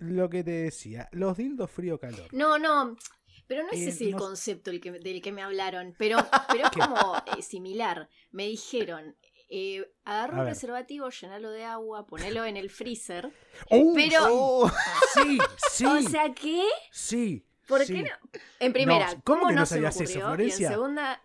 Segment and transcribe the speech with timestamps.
[0.00, 2.32] lo que te decía, los dildos frío-calor.
[2.32, 2.96] No, no.
[3.46, 5.94] Pero no es Eh, ese el no- concepto el que, del que me hablaron.
[5.98, 6.18] Pero,
[6.50, 8.08] pero es como eh, similar.
[8.30, 9.16] Me dijeron,
[9.48, 13.32] eh, agarra un preservativo, llenalo de agua, ponelo en el freezer.
[13.70, 14.70] ¡Oh, Pero- Oh,
[15.14, 15.38] Sí,
[15.70, 16.62] sí, O sea, ¿qué?
[16.92, 17.44] sí.
[17.66, 17.94] ¿Por sí.
[17.94, 18.40] qué no?
[18.58, 20.46] En primera, No, ¿cómo, ¿cómo que no, no se me sabías eso, ocurrió?
[20.46, 20.66] y Florencia?
[20.68, 21.22] en segunda,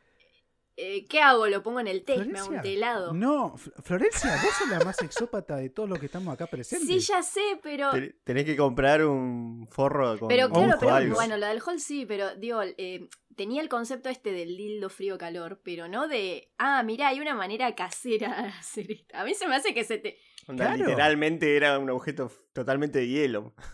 [0.78, 1.48] eh, ¿qué hago?
[1.48, 2.18] ¿Lo pongo en el té?
[2.26, 3.14] ¿Me hago un helado?
[3.14, 6.88] No, Florencia, vos sos la más exópata de todos los que estamos acá presentes.
[6.88, 7.92] Sí, ya sé, pero...
[7.92, 11.16] Ten- Tenés que comprar un forro con Pero claro, pero algo.
[11.16, 15.62] bueno, lo del hall sí, pero digo, eh, tenía el concepto este del dildo frío-calor,
[15.64, 19.16] pero no de, ah, mira, hay una manera casera de hacer esto.
[19.18, 20.18] A mí se me hace que se te...
[20.48, 20.86] Onda, Claro.
[20.86, 23.54] Literalmente era un objeto totalmente de hielo.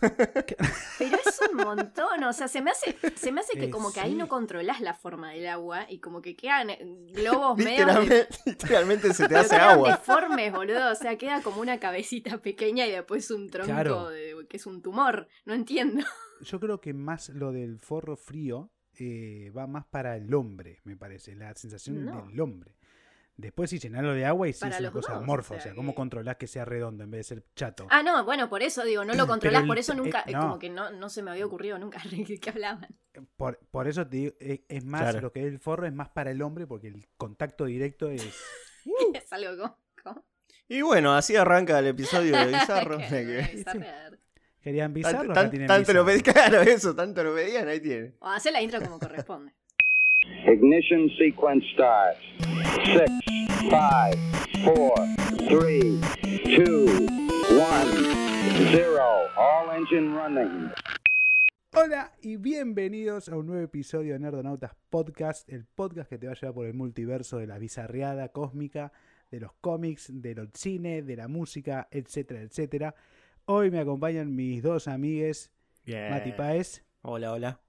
[0.98, 3.92] Pero es un montón, o sea, se me hace, se me hace que Eh, como
[3.92, 6.78] que ahí no controlás la forma del agua y como que quedan eh,
[7.12, 9.90] globos medio de- Literalmente, se te hace agua.
[9.92, 14.08] deformes, boludo, o sea, queda como una cabecita pequeña y después un tronco Claro.
[14.08, 16.04] de- que es un tumor, no entiendo.
[16.40, 20.96] Yo creo que más lo del forro frío eh, va más para el hombre, me
[20.96, 22.26] parece, la sensación No.
[22.26, 22.76] del hombre.
[23.36, 25.74] Después sí llenarlo de agua y sí Para es una cosa dos, amorfa, o sea
[25.74, 27.86] ¿cómo que- controlás que sea redondo en vez de ser chato?
[27.90, 30.40] Ah, no, bueno, por eso digo, no lo controlás, el- por eso eh, nunca, no.
[30.40, 32.00] como que no, no se me había ocurrido nunca
[32.40, 32.86] qué hablaban.
[33.36, 35.20] Por, por eso te digo, eh, es más, Claro.
[35.22, 38.22] lo que es el forro es más para el hombre porque el contacto directo es...
[39.14, 39.78] es algo como...
[40.02, 40.24] como-
[40.68, 42.98] Y bueno, así arranca el episodio de Bizarro.
[42.98, 44.18] Que que-.
[44.60, 48.14] Querían bizarro, tan- tienen tanto lo pedían, claro, eso, tanto lo pedían, ahí tiene.
[48.20, 49.52] O hacer la intro como corresponde.
[50.24, 52.16] Ignition sequence start.
[52.94, 53.10] Six,
[53.68, 54.14] five,
[54.62, 54.94] four,
[55.48, 56.00] three,
[56.54, 57.08] two,
[57.58, 57.90] one,
[58.70, 59.26] zero.
[59.36, 60.70] All engine running.
[61.74, 66.34] Hola y bienvenidos a un nuevo episodio de Nerdonautas Podcast, el podcast que te va
[66.34, 68.92] a llevar por el multiverso de la bizarreada cósmica,
[69.32, 72.94] de los cómics, del cine, de la música, etcétera, etcétera.
[73.46, 75.50] Hoy me acompañan mis dos amigues,
[75.84, 76.10] Bien.
[76.10, 77.61] Mati Paez Hola, hola.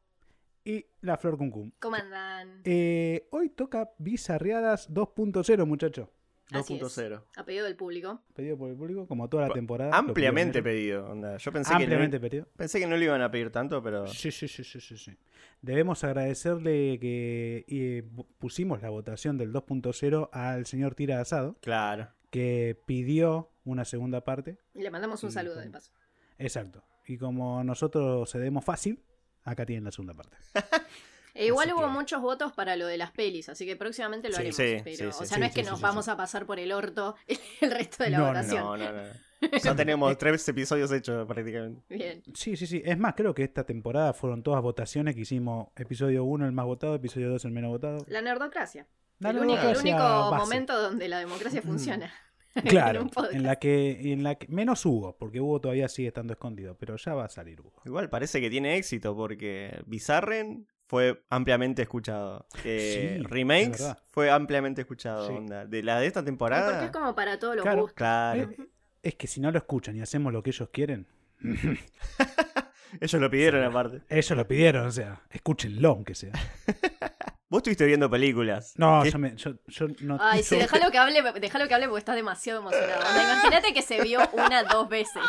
[0.66, 1.72] Y La Flor Cuncum.
[1.80, 2.62] ¿Cómo andan?
[2.64, 6.12] Eh, hoy toca Bizarreadas 2.0, muchacho.
[6.52, 6.82] Así es.
[6.82, 7.24] 2.0.
[7.36, 8.22] A pedido del público.
[8.36, 9.96] Pedido por el público, como toda la temporada.
[9.98, 11.10] Ampliamente pedido.
[11.10, 11.38] Onda.
[11.38, 12.48] Yo pensé que, Ampliamente no, pedido.
[12.56, 14.06] pensé que no le iban a pedir tanto, pero.
[14.08, 15.18] Sí, sí, sí, sí, sí, sí.
[15.62, 22.10] Debemos agradecerle que eh, pu- pusimos la votación del 2.0 al señor Tira Asado, Claro.
[22.30, 24.58] que pidió una segunda parte.
[24.76, 25.92] Y le mandamos un saludo como- de paso.
[26.38, 26.84] Exacto.
[27.08, 29.02] Y como nosotros cedemos fácil,
[29.44, 30.38] acá tienen la segunda parte.
[31.36, 34.28] E igual Así hubo que- muchos votos para lo de las pelis, así que próximamente
[34.30, 34.56] lo Sí, haremos.
[34.56, 37.16] sí, pero, sí, o sea, no es que nos vamos a pasar por el orto
[37.62, 38.64] el resto de la No, votación.
[38.64, 39.02] No, no, no.
[39.64, 41.82] Ya tenemos tres episodios hechos prácticamente.
[41.90, 42.22] Bien.
[42.36, 42.84] Sí, sí, sí.
[42.86, 45.70] Es más, creo que esta temporada fueron todas votaciones que hicimos.
[45.76, 48.06] Episodio 1 el más votado, episodio 2 el menos votado.
[48.08, 48.86] La nerdocracia.
[49.18, 50.44] La el, único- el nerdocracia único base.
[50.46, 52.14] momento donde la democracia funciona.
[52.56, 56.34] en Claro, en la que, en la que menos Hugo, porque Hugo todavía sigue estando
[56.34, 57.82] escondido, pero ya va a salir Hugo.
[57.86, 62.46] Igual parece que tiene éxito porque Bizarren fue ampliamente escuchado.
[62.64, 65.28] Eh, Sí, Remakes es fue ampliamente escuchado.
[65.28, 65.34] Sí.
[65.34, 65.66] onda.
[65.66, 66.86] De la de esta Porque temporada.
[66.86, 67.82] es como para todos los Claro.
[67.82, 67.96] gustos.
[67.98, 68.42] Claro.
[68.52, 68.58] Eh,
[69.02, 71.08] Es que si no lo escuchan y hacemos lo que ellos quieren,
[73.02, 74.02] Ellos lo pidieron aparte.
[74.08, 76.32] ellos lo pidieron, o sea, escúchenlo aunque sea.
[77.54, 78.74] Vos estuviste viendo películas.
[78.78, 79.12] No, ¿Qué?
[79.12, 80.18] yo, me, yo, yo no.
[80.20, 83.06] Ay, yo- sí, déjalo que hable, déjalo que hable porque estás demasiado emocionado.
[83.06, 85.22] Anda, imagínate que se vio una, dos veces.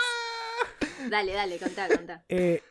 [1.11, 2.25] Dale, dale, contá, contá.
[2.31, 2.63] Eh,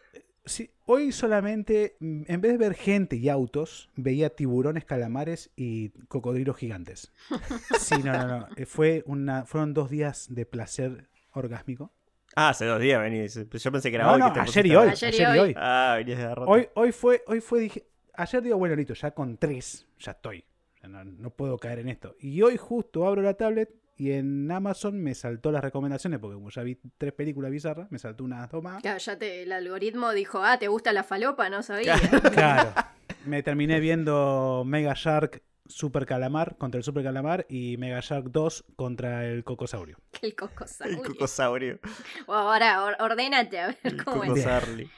[0.44, 5.90] sí, hoy solamente, mm, en vez de ver gente y autos, veía tiburones, calamares y
[6.08, 7.12] cocodrilos gigantes.
[7.80, 8.48] Sí, no, no, no.
[8.56, 11.92] eh, Fue una, fueron dos días de placer orgásmico.
[12.36, 13.36] Ah, hace dos días venís.
[13.36, 14.20] Yo pensé que era No, hoy.
[14.20, 14.88] no, que te ayer y hoy.
[14.90, 15.40] Ayer Ayer, y y hoy.
[15.50, 15.54] hoy.
[15.56, 16.50] Ah, venías de derrota.
[16.52, 20.44] Hoy, hoy fue, hoy fue, dije, ayer digo, bueno, listo, ya con tres, ya estoy.
[20.82, 22.16] Ya No, no puedo caer en esto.
[22.20, 26.50] Y hoy justo abro la tablet y en Amazon me saltó las recomendaciones, porque como
[26.50, 28.82] ya vi tres películas bizarras, me saltó una dos más.
[28.82, 31.50] Claro, ya te, el algoritmo dijo, ah, ¿te gusta la falopa?
[31.50, 31.96] No sabía.
[32.34, 32.74] Claro.
[33.26, 38.66] Me terminé viendo Mega Shark Super Calamar contra el Super Calamar y Mega Shark 2
[38.76, 39.98] contra el Cocosaurio.
[40.22, 40.98] el cocosaurio.
[41.02, 41.80] El cocosaurio.
[42.28, 44.46] Ahora, or- ordénate a ver El cómo es.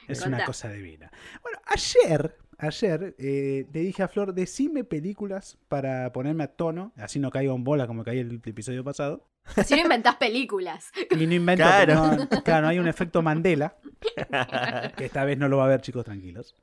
[0.08, 1.10] Es una cosa divina.
[1.42, 7.18] Bueno, ayer, ayer eh, le dije a Flor, decime películas para ponerme a tono, así
[7.18, 9.28] no caigo en bola como caí el episodio pasado.
[9.54, 10.90] Así no inventás películas.
[11.10, 12.16] Y no invento, Claro.
[12.16, 13.76] no, claro, hay un efecto Mandela,
[14.96, 16.54] que esta vez no lo va a ver, chicos, tranquilos.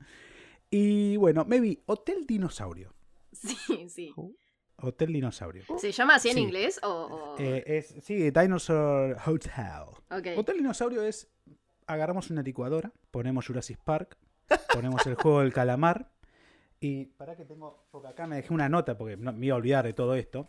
[0.70, 2.92] Y bueno, me vi Hotel Dinosaurio.
[3.32, 4.12] Sí, sí.
[4.76, 5.62] Hotel Dinosaurio.
[5.78, 6.40] ¿Se llama así en Sí.
[6.40, 6.88] inglés o...?
[6.88, 9.52] o- Eh, es, sí, Dinosaur Hotel.
[10.10, 10.26] ok.
[10.38, 11.30] Hotel Dinosaurio es,
[11.86, 14.16] agarramos una licuadora, ponemos Jurassic Park,
[14.72, 16.10] ponemos el juego del calamar
[16.80, 19.58] y para que tengo, porque acá me dejé una nota porque no, me iba a
[19.58, 20.46] olvidar de todo esto.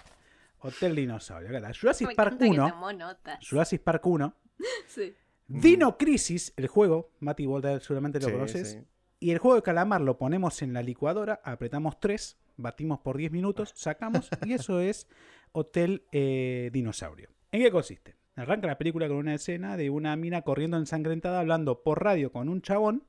[0.60, 1.80] Hotel Dinosaurio, acá está.
[1.80, 3.40] Jurassic Me Park encanta que 1, tomó notas.
[3.48, 4.34] Jurassic Park 1
[4.88, 5.14] Sí.
[5.48, 8.72] Dino Crisis, el juego, Mati Volta seguramente lo Sí, conoces.
[8.72, 8.80] sí.
[9.20, 13.32] Y el juego de calamar lo ponemos en la licuadora, apretamos 3, batimos por 10
[13.32, 15.08] minutos, sacamos y eso es
[15.52, 17.30] Hotel eh, Dinosaurio.
[17.52, 18.16] ¿En qué consiste?
[18.36, 22.50] Arranca la película con una escena de una mina corriendo ensangrentada hablando por radio con
[22.50, 23.04] un chabón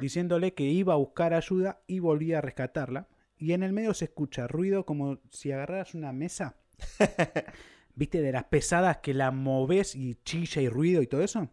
[0.00, 3.08] Diciéndole que iba a buscar ayuda y volvía a rescatarla.
[3.38, 6.56] Y en el medio se escucha ruido como si agarraras una mesa.
[7.94, 8.20] ¿Viste?
[8.20, 11.50] De las pesadas que la moves y chilla y ruido y todo eso.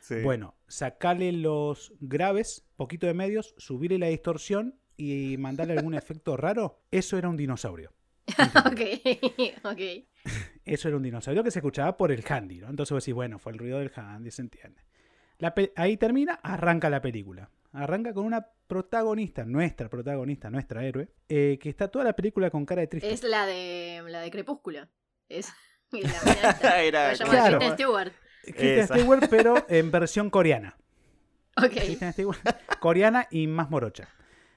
[0.00, 0.16] Sí.
[0.22, 6.82] Bueno, sacale los graves, poquito de medios, subirle la distorsión y mandarle algún efecto raro.
[6.90, 7.92] Eso era un dinosaurio.
[8.66, 8.80] ok,
[9.64, 9.80] ok.
[10.64, 12.68] Eso era un dinosaurio que se escuchaba por el handy, ¿no?
[12.68, 14.82] Entonces vos decís, bueno, fue el ruido del handy, se entiende.
[15.38, 17.50] La ahí termina, arranca la película.
[17.72, 22.64] Arranca con una protagonista, nuestra protagonista, nuestra héroe, eh, que está toda la película con
[22.66, 23.10] cara de triste.
[23.12, 24.88] Es la de la de Crepúsculo.
[25.28, 25.52] Es
[25.92, 27.58] la Era- Claro.
[27.58, 28.12] Kristen Stewart.
[28.42, 28.86] Kristen.
[28.98, 30.76] Stewart, pero en versión coreana.
[31.60, 31.72] Ok.
[31.72, 32.38] Kristen Stewart,
[32.78, 34.08] coreana y más morocha.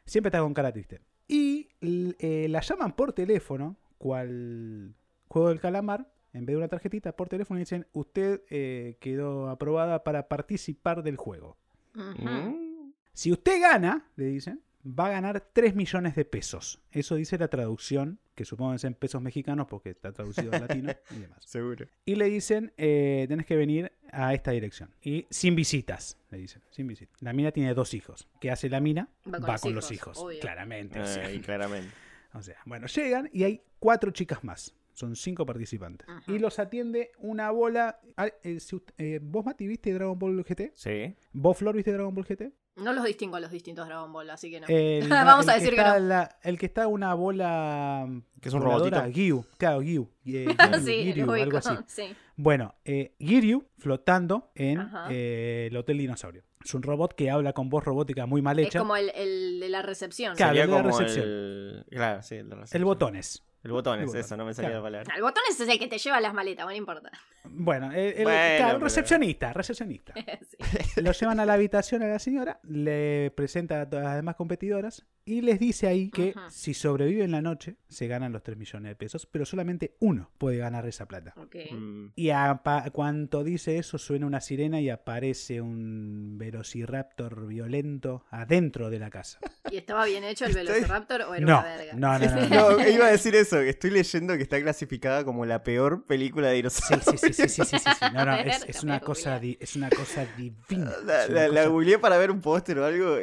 [0.06, 1.02] Siempre está con cara triste.
[1.28, 4.94] Y eh, la llaman por teléfono, cual
[5.28, 9.50] juego del calamar, en vez de una tarjetita por teléfono, y dicen, usted eh, quedó
[9.50, 11.58] aprobada para participar del juego.
[11.94, 12.92] Mm.
[13.14, 16.82] Si usted gana, le dicen, va a ganar 3 millones de pesos.
[16.92, 20.62] Eso dice la traducción, que supongo que es en pesos mexicanos porque está traducido al
[20.62, 21.40] latino y demás.
[21.46, 21.86] Seguro.
[22.06, 24.90] Y le dicen, eh, tenés que venir a esta dirección.
[25.02, 27.22] Y sin visitas, le dicen, sin visitas.
[27.22, 28.28] La mina tiene dos hijos.
[28.40, 29.10] ¿Qué hace la mina?
[29.28, 30.40] Va con Va los con los hijos, obvio.
[30.40, 31.00] claramente.
[31.00, 31.26] o sea.
[31.26, 31.90] Ay, claramente.
[32.34, 34.74] O sea, bueno, llegan y hay cuatro chicas más.
[34.94, 36.08] Son cinco participantes.
[36.28, 38.00] Y los atiende una bola.
[38.18, 40.72] ah, eh, si eh, ¿Vos, Mati, viste Dragon Ball GT?
[40.76, 41.16] Sí.
[41.34, 42.52] ¿Vos, Flor, viste Dragon Ball GT?
[42.78, 44.68] No los distingo a los distintos Dragon Ball, así que no.
[44.70, 46.08] El, Vamos a el decir que está no.
[46.08, 48.08] la- el que está una bola.
[48.42, 49.02] Que es un robotito.
[49.12, 50.10] Gyu, claro, Gyu.
[50.26, 51.58] eh, Giryu, sí, Giryu, algo ubico.
[51.58, 51.76] así.
[51.88, 52.04] Sí.
[52.38, 56.44] Bueno, eh, Giryu flotando en eh, el Hotel Dinosaurio.
[56.64, 58.80] Es un robot que habla con voz robótica muy mal Es hecha.
[58.80, 60.36] como el, el de la recepción.
[60.36, 61.26] Claro, Sería el de la como recepción.
[61.28, 61.86] el...
[61.90, 62.84] Claro, sí, el de la El recepción.
[62.86, 63.44] botones.
[63.64, 64.22] El botón El es botón.
[64.22, 64.84] eso, no me salía Claro.
[64.84, 65.16] la palabra.
[65.16, 67.12] El botón es el que te lleva las maletas, bueno, no importa.
[67.44, 70.14] Bueno, el, el- Bueno, claro, pero- recepcionista, recepcionista.
[70.96, 71.02] Sí.
[71.02, 75.06] Lo llevan a la habitación a la señora, le presenta a todas las demás competidoras
[75.26, 76.50] y les dice ahí que Ajá.
[76.50, 80.58] si sobreviven la noche se ganan los 3 millones de pesos, pero solamente uno puede
[80.58, 81.34] ganar esa plata.
[81.38, 81.56] Ok.
[81.72, 82.06] Mm.
[82.16, 89.00] Y a cuanto dice eso suena una sirena y aparece un velociraptor violento adentro de
[89.00, 89.40] la casa.
[89.70, 91.94] ¿Y estaba bien hecho el Estoy- Velociraptor o era No, una verga?
[91.94, 92.78] no, no, no, no.
[92.78, 96.48] No, iba a decir eso, que estoy leyendo que está clasificada como la peor película
[96.50, 97.06] de dinosaurios.
[97.22, 98.06] sí, sí, sí, sí, sí, sí, sí.
[98.14, 100.92] No, no, es, es una cosa di- es una cosa divina.
[101.06, 103.18] La, la, la cosa- googleé para ver un póster o algo.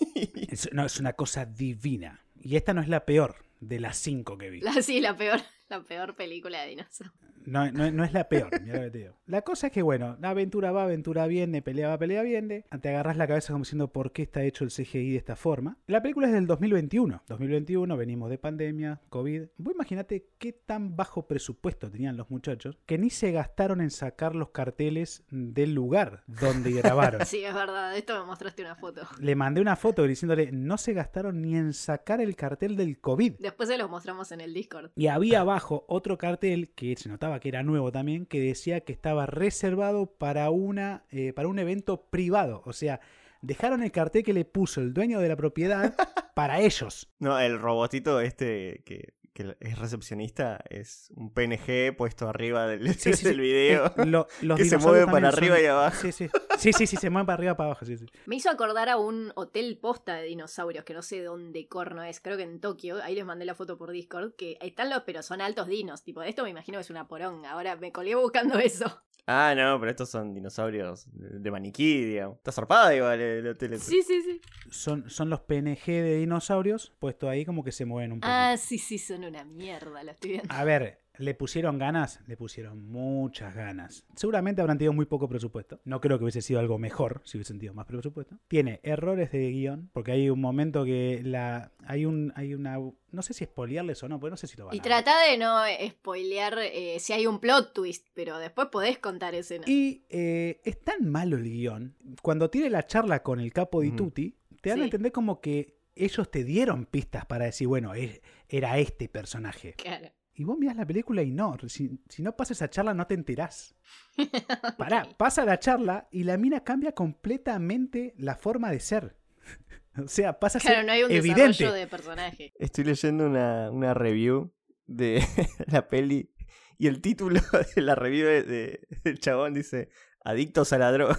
[0.48, 2.24] es- no, es una cosa divina.
[2.40, 4.60] Y esta no es la peor de las cinco que vi.
[4.60, 7.14] La, sí, la peor, la peor película de dinosaurios.
[7.46, 9.14] No, no- no es la peor, lo que te digo.
[9.26, 12.64] La cosa es que, bueno, la aventura va, aventura viene, pelea va, pelea viene.
[12.80, 15.78] Te agarras la cabeza como diciendo por qué está hecho el CGI de esta forma.
[15.86, 17.22] La película es del 2021.
[17.28, 19.42] 2021, venimos de pandemia, COVID.
[19.58, 24.34] Vos imaginate qué tan bajo presupuesto tenían los muchachos que ni se gastaron en sacar
[24.34, 27.24] los carteles del lugar donde grabaron.
[27.26, 29.02] Sí, es verdad, de esto me mostraste una foto.
[29.20, 33.34] Le mandé una foto diciéndole, no se gastaron ni en sacar el cartel del COVID.
[33.38, 34.90] Después se los mostramos en el Discord.
[34.96, 38.92] Y había abajo otro cartel que se notaba que era nuevo también, que decía que
[38.92, 42.62] estaba reservado para, una, eh, para un evento privado.
[42.64, 43.00] O sea,
[43.42, 45.94] dejaron el cartel que le puso el dueño de la propiedad
[46.34, 47.08] para ellos.
[47.18, 53.12] No, el robotito este que, que es recepcionista es un PNG puesto arriba del, Sí,
[53.12, 53.24] sí, sí.
[53.26, 53.86] del video.
[53.98, 55.96] Eh, lo- los que se mueve para son- arriba y abajo.
[56.00, 56.28] Sí, sí.
[56.58, 57.84] Sí, sí, sí, se mueven para arriba para abajo.
[57.84, 58.06] Sí, sí.
[58.24, 62.20] Me hizo acordar a un hotel posta de dinosaurios, que no sé dónde corno es,
[62.20, 65.22] creo que en Tokio, ahí les mandé la foto por Discord, que están los, pero
[65.22, 68.58] son altos dinos, tipo, esto me imagino que es una poronga, ahora me colgué buscando
[68.58, 69.02] eso.
[69.28, 72.36] Ah, no, pero estos son dinosaurios de, maniquí, digamos.
[72.36, 73.72] Está zarpada igual el hotel.
[73.72, 73.90] ese.
[73.90, 74.40] Sí, sí, sí.
[74.70, 78.32] Son, son los PNG de dinosaurios puesto ahí como que se mueven un poco.
[78.32, 80.54] Ah, sí, sí, son una mierda, lo estoy viendo.
[80.54, 82.20] A ver, ¿le pusieron ganas?
[82.26, 84.04] Le pusieron muchas ganas.
[84.14, 85.80] Seguramente habrán tenido muy poco presupuesto.
[85.84, 88.38] No creo que hubiese sido algo mejor si hubiesen tenido más presupuesto.
[88.48, 92.78] Tiene errores de guion, porque hay un momento que la hay un hay una
[93.12, 94.88] no sé si espolearles o no, porque no sé si lo van Y a ver.
[94.90, 99.64] trata de no spoilear eh, si hay un plot twist, pero después podés contar escena.
[99.66, 101.94] Y eh, es tan malo el guion.
[102.22, 103.96] Cuando tiene la charla con el capo di Ujú.
[103.96, 108.20] tutti, te dan a entender como que ellos te dieron pistas para decir, bueno, es-
[108.50, 109.72] era este personaje.
[109.74, 110.10] Claro.
[110.38, 113.14] Y vos mirás la película y no, si, si no pasa esa charla no te
[113.14, 113.74] enterás.
[114.78, 119.16] Pará, pasa la charla y la mina cambia completamente la forma de ser.
[119.98, 121.42] o sea, pasa a ser Claro, no hay un evidente.
[121.48, 122.52] desarrollo de personaje.
[122.58, 124.52] Estoy leyendo una, una review
[124.86, 125.24] de
[125.68, 126.30] la peli
[126.78, 127.40] y el título
[127.74, 129.88] de la review de- de- del chabón dice
[130.22, 131.18] Adictos a la droga.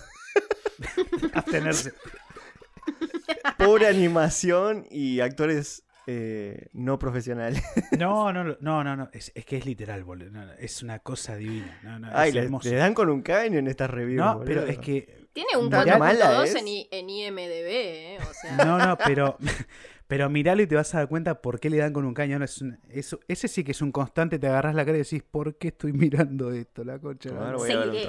[1.34, 1.94] Abstenerse.
[3.58, 7.62] Pobre animación y actores eh, no profesionales.
[8.00, 9.10] No, no, no, no, no.
[9.14, 10.32] Es, es que es literal, boludo.
[10.32, 11.80] No, no, es una cosa divina.
[11.84, 12.70] No, no, Ay, es le, hermoso.
[12.70, 14.26] le dan con un caño en estas reviews.
[14.26, 15.28] No, pero es que.
[15.34, 16.56] Tiene un Mirá, 4.2 mala es.
[16.56, 18.18] en, en IMDB, ¿eh?
[18.28, 19.38] O sea, No, no, pero.
[20.10, 22.40] Pero miralo y te vas a dar cuenta por qué le dan con un caño.
[22.40, 24.40] No, es un- eso, ese sí que es un constante.
[24.40, 26.86] Te agarras la cara y decís, ¿por qué estoy mirando esto?
[26.86, 27.28] La concha.
[27.28, 27.64] de la Ahora lora".
[27.66, 28.06] voy a ver un Seguiré.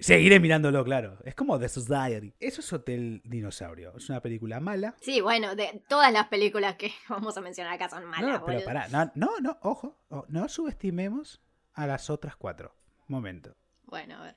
[0.00, 1.18] Seguiré mirándolo, claro.
[1.24, 2.34] Es como The Society.
[2.40, 3.96] Eso es Hotel Dinosaurio.
[3.96, 4.94] Es una película mala.
[5.00, 8.58] sí, bueno, de todas las películas que vamos a mencionar acá son malas, no, pero
[8.60, 8.64] boludo.
[8.64, 8.88] pará.
[8.88, 9.96] No, no, no, ojo.
[10.28, 11.40] No subestimemos
[11.74, 12.74] a las otras cuatro.
[13.08, 13.56] Momento.
[13.84, 14.36] Bueno, a ver.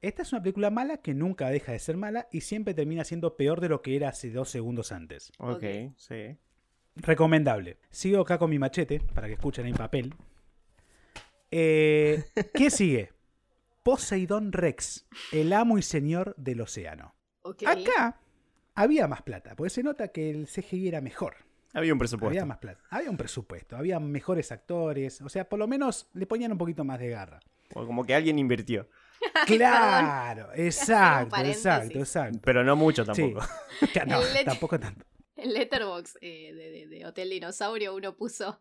[0.00, 3.36] Esta es una película mala que nunca deja de ser mala y siempre termina siendo
[3.36, 5.32] peor de lo que era hace dos segundos antes.
[5.38, 5.64] Ok, Ok.
[5.96, 6.36] sí.
[6.96, 7.78] Recomendable.
[7.90, 10.14] Sigo acá con mi machete para que escuchen en papel.
[11.50, 12.24] Eh,
[12.54, 13.10] ¿Qué sigue?
[13.88, 17.14] Poseidón Rex, el amo y señor del océano.
[17.64, 18.20] Acá
[18.74, 21.36] había más plata, porque se nota que el CGI era mejor.
[21.72, 22.28] Había un presupuesto.
[22.28, 22.82] Había más plata.
[22.90, 26.84] Había un presupuesto, había mejores actores, o sea, por lo menos le ponían un poquito
[26.84, 27.40] más de garra.
[27.72, 28.90] O como que alguien invirtió.
[29.46, 32.40] Claro, exacto, exacto, exacto.
[32.44, 33.22] Pero no mucho Sí.
[33.22, 33.46] tampoco.
[33.94, 35.06] Que No, tampoco tanto.
[35.38, 38.60] En Letterboxd eh, de, de- de Hotel Dinosaurio uno puso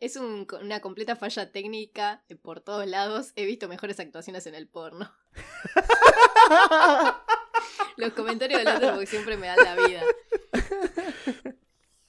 [0.00, 3.32] es un- una completa falla técnica eh, por todos lados.
[3.36, 5.10] He visto mejores actuaciones en el porno.
[7.96, 10.02] Los comentarios de Letterboxd siempre me dan la vida.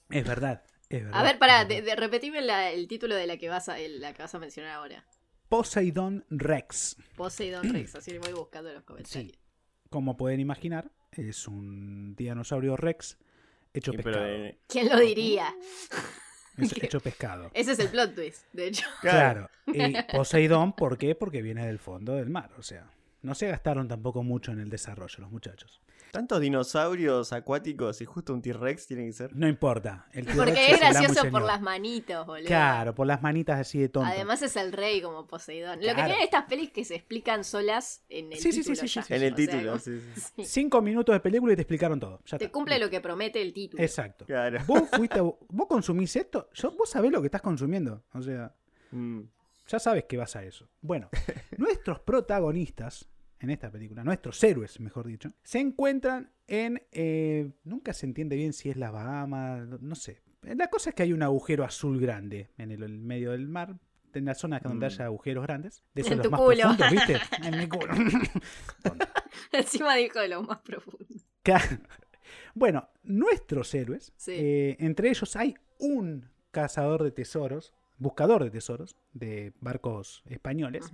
[0.10, 1.20] Es verdad, es verdad.
[1.20, 4.14] A ver, pará, de, repetime la- el título de la que vas a, el- la
[4.14, 5.06] que vas a mencionar ahora.
[5.50, 6.96] Poseidón Rex.
[7.18, 9.38] Poseidon Rex, así voy buscando los comentarios.
[9.90, 13.18] Como pueden imaginar, es un dinosaurio Rex
[13.74, 14.16] hecho pescado.
[14.16, 15.54] pero, eh, ¿Quién lo diría?
[16.58, 17.52] Es hecho pescado.
[17.54, 18.88] Ese es el plot twist, de hecho.
[19.02, 19.50] Claro.
[19.68, 21.16] Y Poseidón, ¿por qué?
[21.16, 22.52] Porque viene del fondo del mar.
[22.58, 22.90] O sea,
[23.22, 25.82] no se gastaron tampoco mucho en el desarrollo los muchachos.
[26.12, 29.34] Tantos dinosaurios acuáticos y justo un T-Rex tiene que ser.
[29.36, 30.08] No importa.
[30.12, 32.48] El Porque es gracioso por las manitos, boludo.
[32.48, 34.10] Claro, por las manitas así de tonto.
[34.10, 35.80] Además es el rey como Poseidón.
[35.80, 38.76] Lo que tienen estas pelis que se explican solas en el Sí, sí, sí, título
[38.76, 39.04] sí, sí, ya.
[39.04, 39.14] sí.
[39.14, 39.72] En el O sea, título,
[40.36, 40.46] como-.
[40.48, 42.20] Cinco minutos de película y te explicaron todo.
[42.26, 42.52] Ya Te está.
[42.54, 43.82] cumple lo que promete el título.
[43.82, 44.26] Exacto.
[44.26, 44.60] Claro.
[44.68, 48.04] Vos fuiste, a- vos consumís esto, yo, vos sabés lo que estás consumiendo.
[48.14, 48.54] O sea,
[48.92, 49.22] Mm.
[49.68, 50.68] ya sabes que vas a eso.
[50.82, 51.10] Bueno,
[51.58, 53.08] nuestros protagonistas
[53.42, 56.82] en esta película, nuestros héroes, mejor dicho, se encuentran en.
[56.92, 60.22] eh, nunca se entiende bien si es la Bahamas, no sé.
[60.44, 63.76] La cosa es que hay un agujero azul grande en el, el medio del mar.
[64.14, 64.90] En la zona donde Mm.
[64.90, 65.84] haya agujeros grandes.
[65.94, 66.58] De esos En los tu más culo.
[66.60, 67.18] profundos, ¿viste?
[67.48, 67.94] En mi culo.
[69.54, 71.06] Encima dijo de lo más profundo.
[71.44, 71.80] Ca-
[72.54, 74.34] Bueno, nuestros héroes, Sí.
[74.36, 80.92] eh, entre ellos hay un cazador de tesoros, buscador de tesoros de barcos españoles.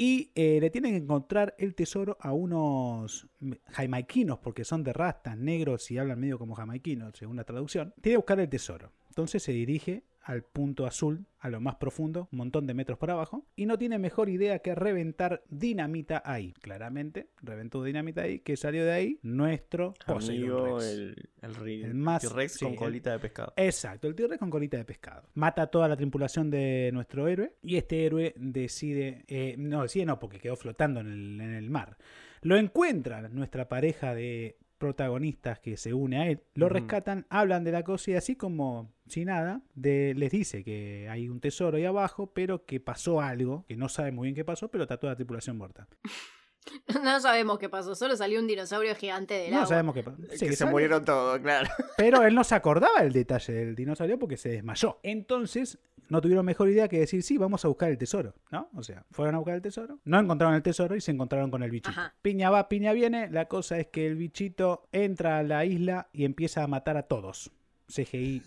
[0.00, 3.26] Y eh, le tienen que encontrar el tesoro a unos
[3.72, 7.92] jamaiquinos, porque son de rastas, negros y hablan medio como jamaiquinos, según la traducción.
[8.00, 8.92] Tiene que buscar el tesoro.
[9.08, 13.10] Entonces se dirige al punto azul, a lo más profundo, un montón de metros por
[13.10, 16.52] abajo, y no tiene mejor idea que reventar dinamita ahí.
[16.60, 20.84] Claramente, reventó dinamita ahí, que salió de ahí nuestro Amigo, Rex.
[20.86, 23.54] el, el, El más- T-Rex sí, con colita de pescado.
[23.56, 25.22] Exacto, el T-Rex con colita de pescado.
[25.32, 30.04] Mata a toda la tripulación de nuestro héroe y este héroe decide, eh, no, decide
[30.04, 31.96] no, porque quedó flotando en el, en el mar.
[32.42, 37.72] Lo encuentra nuestra pareja de protagonistas que se une a él, lo rescatan, hablan de
[37.72, 41.84] la cosa y así como si nada, de, les dice que hay un tesoro ahí
[41.84, 45.12] abajo, pero que pasó algo, que no sabe muy bien qué pasó, pero está toda
[45.12, 45.88] la tripulación muerta.
[47.02, 49.68] No sabemos qué pasó, solo salió un dinosaurio gigante del No agua.
[49.68, 50.22] sabemos qué pasó.
[50.22, 51.68] que Sí, se sabe- murieron todos, claro.
[51.96, 54.98] Pero él no se acordaba del detalle del dinosaurio porque se desmayó.
[55.02, 58.70] Entonces, no tuvieron mejor idea que decir, sí, vamos a buscar el tesoro, ¿no?
[58.74, 61.62] O sea, fueron a buscar el tesoro, no encontraron el tesoro y se encontraron con
[61.62, 61.90] el bichito.
[61.90, 62.14] Ajá.
[62.22, 63.28] Piña va, piña viene.
[63.30, 67.02] La cosa es que el bichito entra a la isla y empieza a matar a
[67.02, 67.50] todos.
[67.88, 68.42] CGI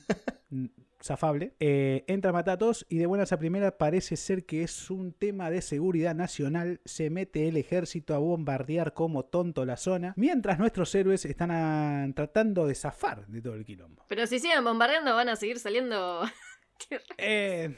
[1.04, 1.54] zafable.
[1.60, 5.62] Eh, entra todos y de buenas a primeras parece ser que es un tema de
[5.62, 6.82] seguridad nacional.
[6.86, 12.08] Se mete el ejército a bombardear como tonto la zona, mientras nuestros héroes están ah,
[12.16, 14.06] tratando de zafar de todo el quilombo.
[14.08, 16.24] Pero si siguen bombardeando van a seguir saliendo...
[17.20, 17.78] Eh,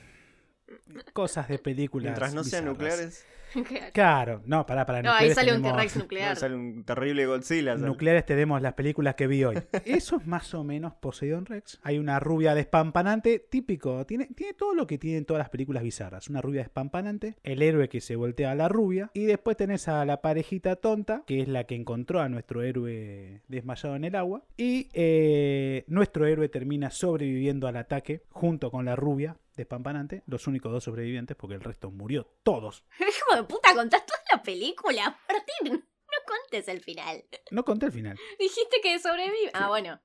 [1.11, 2.05] cosas de películas.
[2.05, 2.77] Mientras no sean bizarras.
[2.79, 3.25] nucleares,
[3.93, 6.35] Claro, no, pará, para no, ahí sale un T-Rex no, nuclear.
[6.35, 7.73] sale un terrible Godzilla.
[7.73, 7.85] ¿sabes?
[7.85, 9.57] Nucleares tenemos las películas que vi hoy.
[9.85, 11.79] Eso es más o menos Poseidon Rex.
[11.83, 14.05] Hay una rubia despampanante, típico.
[14.05, 16.29] Tiene, tiene todo lo que tienen todas las películas bizarras.
[16.29, 19.11] Una rubia despampanante, el héroe que se voltea a la rubia.
[19.13, 23.41] Y después tenés a la parejita tonta, que es la que encontró a nuestro héroe
[23.47, 24.43] desmayado en el agua.
[24.57, 29.37] Y eh, nuestro héroe termina sobreviviendo al ataque junto con la rubia.
[29.55, 32.83] Despampanante, los únicos dos sobrevivientes, porque el resto murió todos.
[32.99, 35.83] Hijo de puta, contás toda la película, Martín.
[35.83, 37.23] No contes el final.
[37.51, 38.17] No conté el final.
[38.39, 39.51] Dijiste que sobrevive.
[39.53, 39.99] Ah, bueno.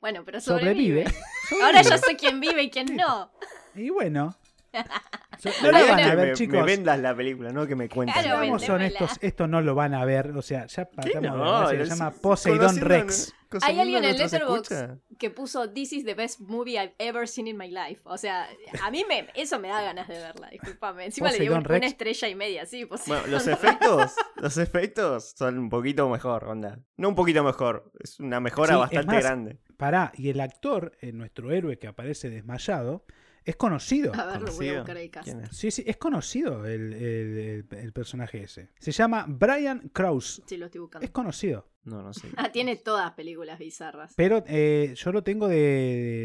[0.00, 1.04] Bueno, pero Sobrevive.
[1.08, 1.24] sobrevive.
[1.64, 3.32] Ahora ya sé quién vive y quién no.
[3.74, 4.36] Y bueno.
[5.38, 6.66] So- no lo van a ver, me, me chicos.
[6.66, 8.14] vendas la película, no que me cuentes.
[8.22, 10.32] Claro, Seamos honestos, esto no lo van a ver.
[10.36, 11.84] O sea, ya ¿Qué pasamos de no?
[11.86, 13.34] se llama Poseidon conociendo- Rex.
[13.62, 17.56] Hay alguien en Letterboxd que puso This is the best movie I've ever seen in
[17.56, 18.00] my life.
[18.04, 18.48] O sea,
[18.82, 21.06] a mí me, eso me da ganas de verla, discúlpame.
[21.06, 22.86] Encima le dio una estrella y media, sí.
[22.86, 26.80] pues, Bueno, los efectos, los efectos son un poquito mejor, onda.
[26.96, 29.58] No un poquito mejor, es una mejora Sí, es bastante más, grande.
[29.76, 33.04] Pará, y el actor, eh, nuestro héroe que aparece desmayado,
[33.44, 34.14] es conocido.
[34.14, 35.24] A ver, lo voy a buscar el cast.
[35.26, 35.56] ¿Quién es?
[35.56, 37.38] Sí, sí, es conocido el, el-
[37.70, 38.70] el- el personaje ese.
[38.78, 40.42] Se llama Brian Krause.
[40.46, 41.04] Sí, lo estoy buscando.
[41.04, 41.68] Es conocido.
[41.84, 42.28] No, no sé.
[42.36, 44.14] Ah, tiene todas películas bizarras.
[44.16, 45.56] Pero eh, yo lo tengo de,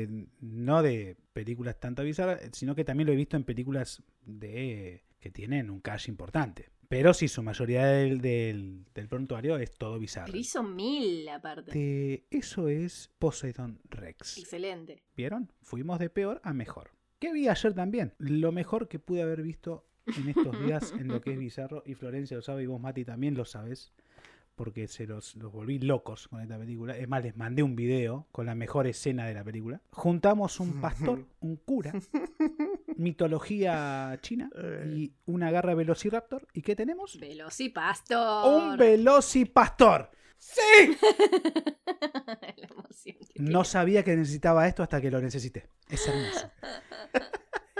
[0.09, 5.03] de- No de películas tanto bizarras, sino que también lo he visto en películas de
[5.19, 6.69] que tienen un cash importante.
[6.88, 10.25] Pero sí, su mayoría del, del, del prontuario es todo bizarro.
[10.27, 11.69] Pero hizo mil aparte.
[11.69, 14.38] Este, eso es Poseidon Rex.
[14.39, 15.03] Excelente.
[15.15, 15.51] ¿Vieron?
[15.61, 16.89] Fuimos de peor a mejor.
[17.19, 18.13] ¿Qué vi ayer también?
[18.17, 21.83] Lo mejor que pude haber visto en estos días en lo que es bizarro.
[21.85, 23.91] Y Florencia lo sabe y vos, Mati, también lo sabes.
[24.55, 26.97] Porque se los, los volví locos con esta película.
[26.97, 29.81] Es más, les mandé un video con la mejor escena de la película.
[29.91, 31.93] Juntamos un pastor, un cura,
[32.95, 34.49] mitología china
[34.85, 36.47] y una garra velociraptor.
[36.53, 37.19] ¿Y qué tenemos?
[37.19, 38.53] Velocipastor.
[38.53, 40.09] Un velocipastor.
[40.38, 40.61] ¡Sí!
[42.39, 45.67] La emoción que No sabía que necesitaba esto hasta que lo necesité.
[45.89, 46.49] Es hermoso.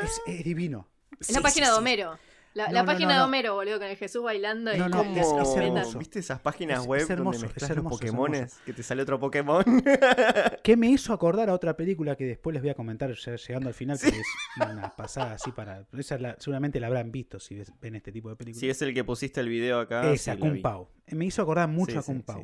[0.10, 0.88] Es, es divino.
[1.20, 2.18] Es la página de Homero.
[2.56, 3.22] La, No, la no, página no, de.
[3.25, 4.74] Homero, boludo, con el Jesús bailando.
[4.74, 5.42] y No, no, con ¿Cómo?
[5.44, 6.00] es- hermoso.
[6.00, 8.60] ¿Viste esas páginas web es hermoso, donde es mezclas hermoso, los es Pokémones?
[8.66, 9.63] Que te sale otro Pokémon.
[10.63, 13.75] Que me hizo acordar a otra película que después les voy a comentar llegando al
[13.75, 14.08] final, Sí.
[14.08, 15.86] porque es una pasada así para.
[15.96, 18.60] Esa la- seguramente la habrán visto si ves- ven este tipo de películas.
[18.62, 20.12] si es el que pusiste el video acá.
[20.12, 20.60] Esa, sí, Kung.
[20.62, 20.89] Pao.
[21.12, 22.44] Me hizo acordar mucho Sí, a Kung sí, Pao.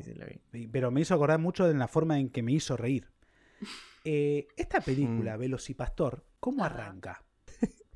[0.70, 3.08] Pero me hizo acordar mucho de la forma en que me hizo reír.
[4.04, 5.40] Eh, esta película, Mm.
[5.40, 6.74] Velocipastor, ¿cómo Ajá.
[6.74, 7.22] arranca?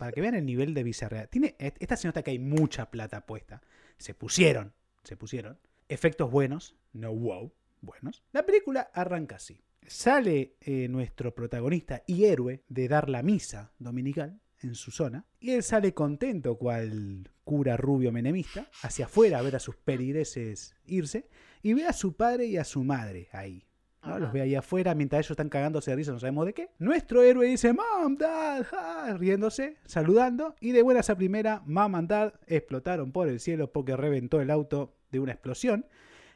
[0.00, 1.26] Para que vean el nivel de bizarreada.
[1.26, 3.60] Tiene, esta se nota que hay mucha plata puesta.
[3.98, 4.72] Se pusieron,
[5.04, 5.58] se pusieron.
[5.90, 8.22] Efectos buenos, no wow, buenos.
[8.32, 9.62] La película arranca así.
[9.86, 15.26] Sale eh, nuestro protagonista y héroe de dar la misa dominical en su zona.
[15.38, 20.76] Y él sale contento, cual cura rubio menemista, hacia afuera a ver a sus peligreses
[20.86, 21.28] irse.
[21.60, 23.66] Y ve a su padre y a su madre ahí.
[24.02, 24.18] ¿No?
[24.18, 26.70] Los ve ahí afuera mientras ellos están cagándose de risa, no sabemos de qué.
[26.78, 30.54] Nuestro héroe dice, Mom, Dad, ja", riéndose, saludando.
[30.60, 34.50] Y de buenas a primera, Mom and Dad explotaron por el cielo porque reventó el
[34.50, 35.86] auto de una explosión.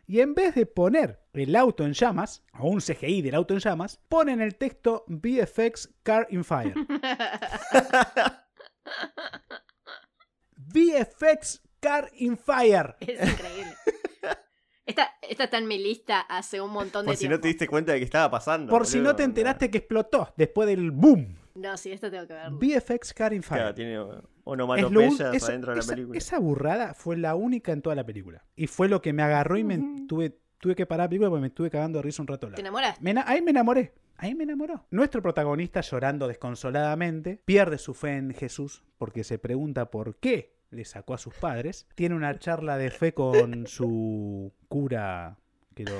[0.07, 3.61] Y en vez de poner el auto en llamas, o un CGI del auto en
[3.61, 6.75] llamas, ponen el texto VFX Car in Fire.
[10.57, 12.97] VFX Car in Fire.
[13.01, 13.75] Es increíble.
[14.87, 17.37] Esta, esta está en mi lista hace un montón de Por si tiempo.
[17.37, 18.71] no te diste cuenta de que estaba pasando.
[18.71, 21.37] Por si no te enteraste que explotó después del boom.
[21.55, 22.51] No, sí, esta tengo que verla.
[22.59, 23.61] VFX Car in Fire.
[23.63, 24.01] Claro, tiene Es
[24.45, 26.19] onomatopeyas esa- adentro de la esa- película.
[26.19, 28.45] esa burrada fue la única en toda la película.
[28.57, 31.41] Y fue lo que me agarró y me tuve, tuve que parar la película porque
[31.43, 32.61] me estuve cagando de risa un rato ¿Te largo.
[32.61, 33.03] enamoraste?
[33.03, 33.95] Me ena- ahí me enamoré.
[34.17, 34.87] Ahí me enamoró.
[34.91, 40.85] Nuestro protagonista, llorando desconsoladamente, pierde su fe en Jesús porque se pregunta por qué le
[40.85, 41.87] sacó a sus padres.
[41.95, 45.39] Tiene una charla de fe con su cura,
[45.75, 45.93] que lo-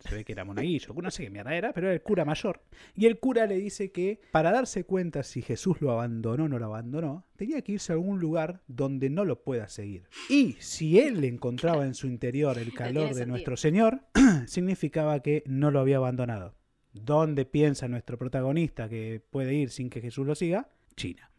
[0.00, 2.60] se ve que era monaguillo, no sé qué mierda era, pero era el cura mayor.
[2.94, 6.58] Y el cura le dice que para darse cuenta si Jesús lo abandonó o no
[6.58, 10.04] lo abandonó, tenía que irse a algún lugar donde no lo pueda seguir.
[10.28, 14.02] Y si él encontraba en su interior el calor de nuestro Señor,
[14.46, 16.54] significaba que no lo había abandonado.
[16.92, 20.68] ¿Dónde piensa nuestro protagonista que puede ir sin que Jesús lo siga?
[20.94, 21.30] China.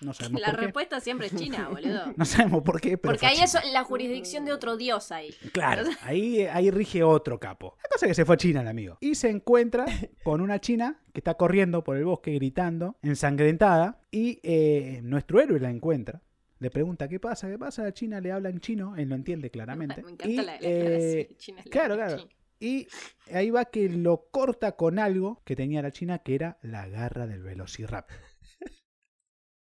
[0.00, 0.64] No sabemos La por qué.
[0.66, 2.12] respuesta siempre es China, boludo.
[2.16, 5.34] No sabemos por qué, pero Porque ahí es la jurisdicción de otro dios ahí.
[5.52, 7.76] Claro, ahí, ahí rige otro capo.
[7.82, 8.98] La cosa es que se fue a China el amigo.
[9.00, 9.86] Y se encuentra
[10.24, 14.00] con una china que está corriendo por el bosque gritando, ensangrentada.
[14.10, 16.22] Y eh, nuestro héroe la encuentra.
[16.58, 17.82] Le pregunta qué pasa, qué pasa.
[17.84, 20.02] La china le habla en chino, él lo entiende claramente.
[20.02, 22.18] Me encanta Y, la, la eh, China claro, claro.
[22.18, 22.30] China.
[22.62, 22.86] Y
[23.32, 27.26] ahí va que lo corta con algo que tenía la china, que era la garra
[27.26, 28.18] del velociraptor.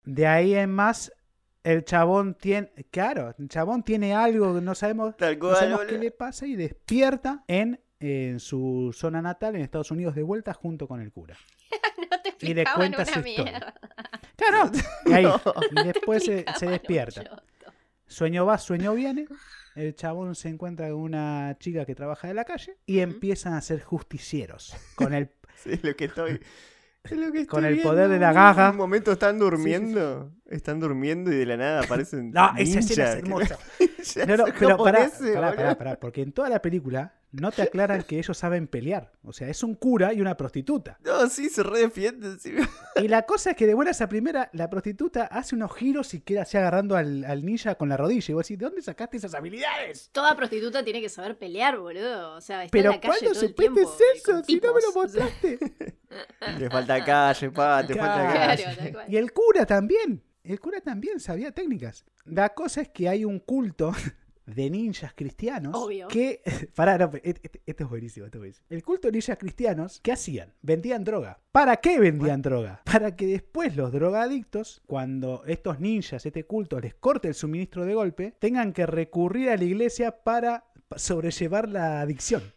[0.06, 1.12] De ahí en más,
[1.63, 2.72] el chabón tiene.
[2.92, 5.94] Claro, el chabón tiene algo que no sabemos, Tal no cual, sabemos boludo.
[5.96, 10.54] qué le pasa y despierta en, en su zona natal, en Estados Unidos, de vuelta
[10.54, 11.38] junto con el cura.
[12.12, 13.44] No te Y le cuenta una su historia.
[13.52, 13.74] mierda.
[14.36, 14.72] Claro,
[15.06, 15.42] y, ahí, No.
[15.84, 17.44] y después se, despierta.
[18.08, 19.26] Sueño va, sueño viene.
[19.76, 23.62] El chabón se encuentra con una chica que trabaja de la calle y empiezan a
[23.62, 26.39] ser justicieros con el Sí, lo que estoy.
[27.04, 28.68] Es lo que estoy Con el viendo, poder de la gaga.
[28.68, 30.32] En un momento están durmiendo.
[30.50, 32.32] Están durmiendo y de la nada aparecen.
[32.32, 33.58] No, esa escena es hermosa.
[34.28, 38.04] No, no, pero pará, pará, pará, pará, porque en toda la película no te aclaran
[38.04, 39.12] que ellos saben pelear.
[39.24, 40.98] O sea, es un cura y una prostituta.
[41.04, 42.39] No, sí, se redefienden.
[42.39, 42.54] sí.
[42.96, 46.22] Y la cosa es que de buenas a primera, la prostituta hace unos giros y
[46.22, 48.32] queda así agarrando al, al ninja con la rodilla.
[48.32, 50.10] Y vos decís, ¿de dónde sacaste esas habilidades?
[50.12, 52.34] Toda prostituta tiene que saber pelear, boludo.
[52.36, 54.32] O sea, está Pero en la calle ¿cuándo todo el supiste tiempo, eh, eso?
[54.32, 55.60] con Si no me lo mostraste.
[56.60, 58.91] Te falta calle, pa, te falta calle.
[58.91, 59.12] Claro.
[59.12, 60.24] Y el cura también.
[60.43, 62.06] El cura también sabía técnicas.
[62.26, 63.91] La cosa es que hay un culto
[64.46, 66.08] de ninjas cristianos Obvio.
[66.08, 66.42] que...
[66.76, 68.66] Pará, no, este, este- esto es buenísimo, esto es buenísimo.
[68.70, 70.54] El culto de ninjas cristianos, ¿qué hacían?
[70.62, 71.40] Vendían droga.
[71.52, 72.82] ¿Para qué vendían droga?
[72.84, 77.94] Para que después los drogadictos, cuando estos ninjas, este culto, les corte el suministro de
[77.94, 82.54] golpe, tengan que recurrir a la iglesia para sobrellevar la adicción.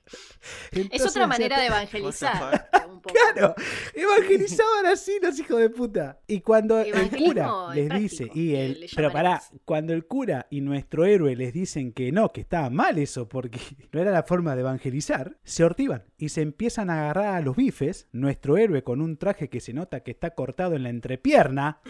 [0.72, 2.68] Es otra manera de What evangelizar.
[3.06, 3.14] Poco.
[3.34, 3.54] Claro,
[3.94, 6.20] evangelizaban así los hijos de puta.
[6.26, 11.04] Y cuando el cura les dice, y el, pero pará, cuando el cura y nuestro
[11.04, 13.58] héroe les dicen que no, que estaba mal eso, porque
[13.92, 17.56] no era la forma de evangelizar, se hortivan y se empiezan a agarrar a los
[17.56, 21.80] bifes, nuestro héroe con un traje que se nota que está cortado en la entrepierna,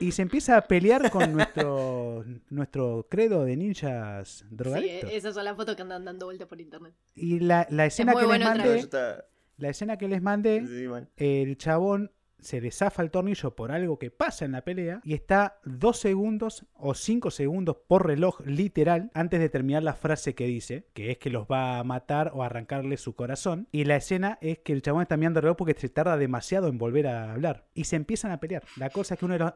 [0.00, 5.10] y se empieza a pelear con nuestro, nuestro credo de ninjas Sí, drogadictos.
[5.12, 6.94] esas son las fotos que andan dando vuelta por internet.
[7.14, 9.24] Y la, la escena que les bueno Pero mandé,
[9.62, 11.06] la escena que les mandé sí, bueno.
[11.16, 12.10] el chabón
[12.42, 15.98] se le zafa el tornillo por algo que pasa en la pelea y está dos
[15.98, 21.10] segundos o cinco segundos por reloj literal antes de terminar la frase que dice, que
[21.12, 23.68] es que los va a matar o arrancarle su corazón.
[23.72, 26.68] Y la escena es que el chabón está mirando el reloj porque se tarda demasiado
[26.68, 27.66] en volver a hablar.
[27.74, 28.62] Y se empiezan a pelear.
[28.76, 29.52] La cosa es que uno de los...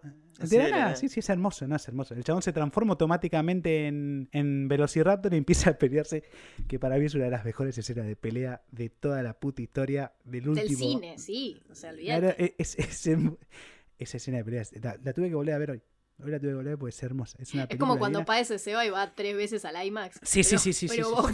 [0.51, 2.15] De la nada, sí, sí, es hermoso, no es hermoso.
[2.15, 6.25] El chabón se transforma automáticamente en, en Velociraptor y empieza a pelearse,
[6.69, 9.63] que para mí es una de las mejores escenas de pelea de toda la puta
[9.63, 10.69] historia del último...
[10.69, 11.61] Del cine, sí.
[11.71, 12.55] O sea, Claro, olvídate.
[12.59, 13.19] es- es- es-
[13.99, 15.83] esa escena de peleas, la, la tuve que volver a ver hoy.
[16.23, 17.37] Hoy la tuve que volver a ver porque es hermosa.
[17.41, 18.25] Es, una Es como cuando.
[18.25, 20.19] Paese se va y va tres veces al IMAX.
[20.23, 21.33] Sí, sí, Pero- sí, sí, Pero sí, vos,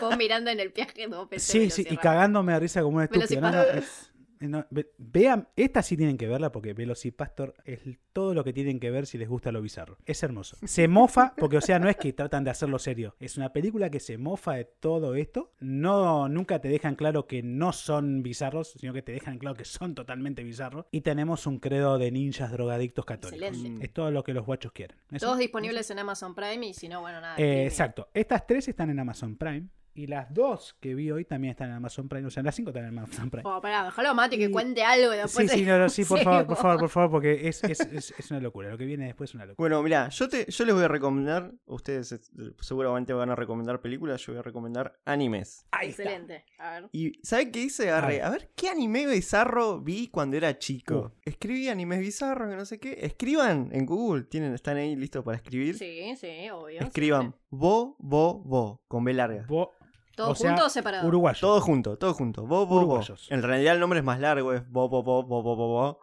[0.00, 1.46] vos mirando en el viaje dos veces.
[1.48, 3.40] Sí, sí, y cagándome de risa como un estúpido.
[3.40, 7.80] No, es- no, ve- vean, esta sí tienen que verla porque Velocipastor es
[8.12, 9.98] todo lo que tienen que ver si les gusta lo bizarro.
[10.06, 10.56] Es hermoso.
[10.64, 13.16] Se mofa, porque o sea, no es que tratan de hacerlo serio.
[13.20, 15.52] Es una película que se mofa de todo esto.
[15.60, 19.64] No, nunca te dejan claro que no son bizarros, sino que te dejan claro que
[19.64, 20.86] son totalmente bizarros.
[20.90, 23.48] Y tenemos un credo de ninjas drogadictos católicos.
[23.48, 23.84] Excelente.
[23.86, 24.96] Es todo lo que los guachos quieren.
[25.10, 27.36] Eso- Todos disponibles en Amazon Prime y si no, bueno, nada.
[27.38, 28.08] Eh, exacto.
[28.14, 29.68] Estas tres están en Amazon Prime.
[29.96, 32.26] Y las dos que vi hoy también están en Amazon Prime.
[32.26, 33.44] O sea, las cinco están en Amazon Prime.
[33.48, 35.48] Oh, pará, déjalo Mati que Y- cuente algo y después.
[35.50, 37.78] Sí, sí, no, no, sí, por Sí, favor, por favor, por favor, porque es, es,
[37.80, 38.70] es, es una locura.
[38.70, 39.62] Lo que viene después es una locura.
[39.62, 42.18] Bueno, mira, yo te, yo les voy a recomendar, ustedes eh,
[42.60, 45.64] seguramente van a recomendar películas, yo voy a recomendar animes.
[45.70, 46.02] Ahí está.
[46.02, 46.44] Excelente.
[46.58, 46.88] A ver.
[46.90, 47.88] ¿Y saben qué hice?
[47.90, 48.24] Agarré, ver.
[48.24, 51.12] a ver qué anime bizarro vi cuando era chico.
[51.14, 51.20] Uh.
[51.24, 52.98] Escribí animes bizarros, que no sé qué.
[53.02, 55.78] Escriban en Google, tienen, están ahí listos para escribir.
[55.78, 56.80] Sí, sí, obvio.
[56.80, 59.44] Escriban bo, bo, bo, con B larga.
[59.48, 59.72] Bo-
[60.16, 61.06] ¿Todo o sea, junto o separado?
[61.08, 61.40] uruguayo.
[61.40, 62.42] Todo junto, todo junto.
[62.42, 62.76] Bo, bo, bo.
[62.76, 63.26] Uruguayos.
[63.30, 66.00] En realidad el nombre es más largo, es bo, bo, bo, bo, bo, bo, bo.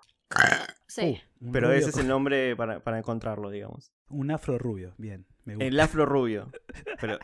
[0.87, 1.21] Sí.
[1.39, 3.91] Uh, Pero rubio ese es el nombre para, para encontrarlo, digamos.
[4.09, 4.93] Un afro rubio.
[4.97, 5.65] Bien, me gusta.
[5.65, 6.51] El afro rubio.
[6.99, 7.17] Pero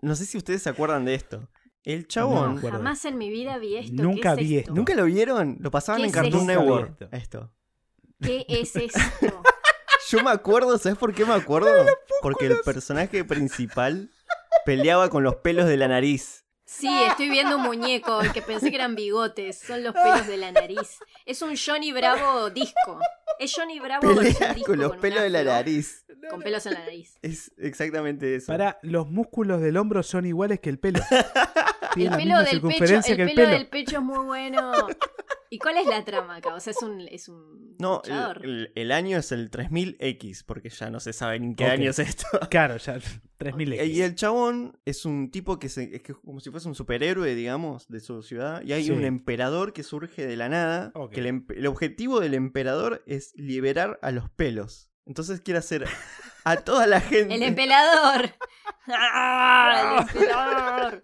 [0.00, 1.48] no sé si ustedes se acuerdan de esto.
[1.82, 2.58] El chabón.
[2.58, 2.78] acuerdo.
[2.78, 4.02] Jamás en mi vida vi esto.
[4.02, 4.74] Nunca ¿Qué es vi esto?
[4.74, 5.56] ¿Nunca lo vieron?
[5.60, 6.60] Lo pasaban ¿Qué en es Cartoon esto?
[6.62, 7.08] Network.
[7.12, 7.52] Esto.
[8.20, 9.42] ¿Qué es esto?
[10.10, 11.70] Yo me acuerdo, ¿sabes por qué me acuerdo?
[12.22, 14.10] Porque el personaje principal
[14.64, 16.44] peleaba con los pelos de la nariz.
[16.64, 19.58] Sí, estoy viendo un muñeco, el que pensé que eran bigotes.
[19.58, 20.98] Son los pelos de la nariz.
[21.26, 23.00] Es un Johnny Bravo disco.
[23.40, 26.04] Es Johnny Bravo Pelea disco con los pelos de la nariz.
[26.30, 27.18] Con pelos en la nariz.
[27.22, 28.46] Es exactamente eso.
[28.46, 31.00] Para, los músculos del hombro son iguales que el pelo.
[31.90, 33.48] El Tienen pelo del pecho, el que pelo, el pelo.
[33.50, 34.70] del pecho es muy bueno.
[35.50, 36.54] ¿Y cuál es la trama acá?
[36.54, 38.44] O sea, es un, es un No, luchador.
[38.44, 41.64] el, el- el año es el 3000X, porque ya no se sabe ni en qué
[41.64, 41.70] Ok.
[41.72, 42.26] año es esto.
[42.48, 42.98] Claro, ya,
[43.40, 43.88] 3000 X.
[43.96, 47.34] Y el chabón es un tipo que se, es que como si fuese un superhéroe,
[47.34, 48.62] digamos, de su ciudad.
[48.62, 48.90] Y hay Sí.
[48.90, 50.92] un emperador que surge de la nada.
[51.10, 54.90] Que el, el objetivo del emperador es liberar a los pelos.
[55.06, 55.86] Entonces quiere hacer
[56.44, 57.34] a toda la gente.
[57.34, 58.30] El emperador.
[58.86, 61.02] ¡Ah, el emperador!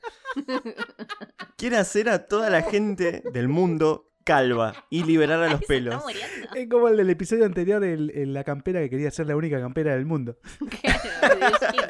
[1.56, 6.02] Quiere hacer a toda la gente del mundo calva y liberar a los pelos.
[6.54, 9.58] Es como el del episodio anterior, el, el- la campera que quería ser la única
[9.60, 10.36] campera del mundo.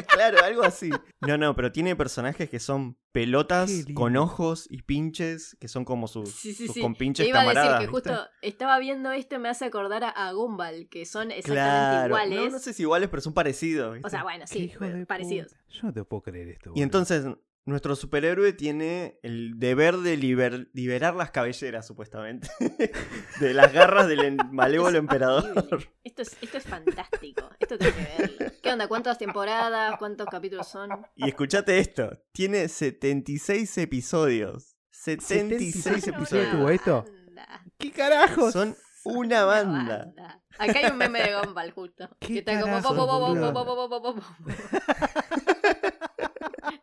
[0.09, 0.91] Claro, algo así.
[1.21, 6.09] No, no, pero tiene personajes que son pelotas con ojos y pinches, que son como
[6.09, 6.81] sus, Sí, sí, sus sí.
[6.81, 7.81] compinches a camaradas.
[7.81, 8.11] decir que ¿viste?
[8.11, 12.07] justo estaba viendo esto y me hace acordar a, a Gumball, que son exactamente Claro.
[12.09, 12.39] iguales.
[12.47, 13.95] No, no sé si iguales, pero son parecidos.
[13.95, 14.07] ¿viste?
[14.07, 14.73] O sea, bueno, sí,
[15.07, 15.53] parecidos.
[15.53, 15.63] puta.
[15.69, 16.73] Yo no te puedo creer esto.
[16.75, 17.25] Y entonces
[17.67, 22.49] nuestro superhéroe tiene el deber de liber- liberar las cabelleras, supuestamente,
[23.41, 25.83] de las garras del malévolo emperador.
[26.05, 27.51] Esto es, esto es fantástico.
[27.61, 28.53] Esto tengo que verlo.
[28.63, 28.87] ¿Qué onda?
[28.89, 29.97] ¿Cuántas temporadas?
[29.99, 30.91] ¿Cuántos capítulos son?
[31.17, 34.77] Y escuchate esto, tiene 76 episodios.
[34.91, 36.51] 76 ¿76 episodios.
[36.53, 37.05] tuvo esto?
[37.05, 37.65] Banda.
[37.79, 38.53] ¿Qué carajos?
[38.53, 38.75] Son
[39.05, 40.13] una banda.
[40.59, 42.09] Acá hay un meme de Gumball justo.
[42.19, 42.81] ¿Qué Que está como.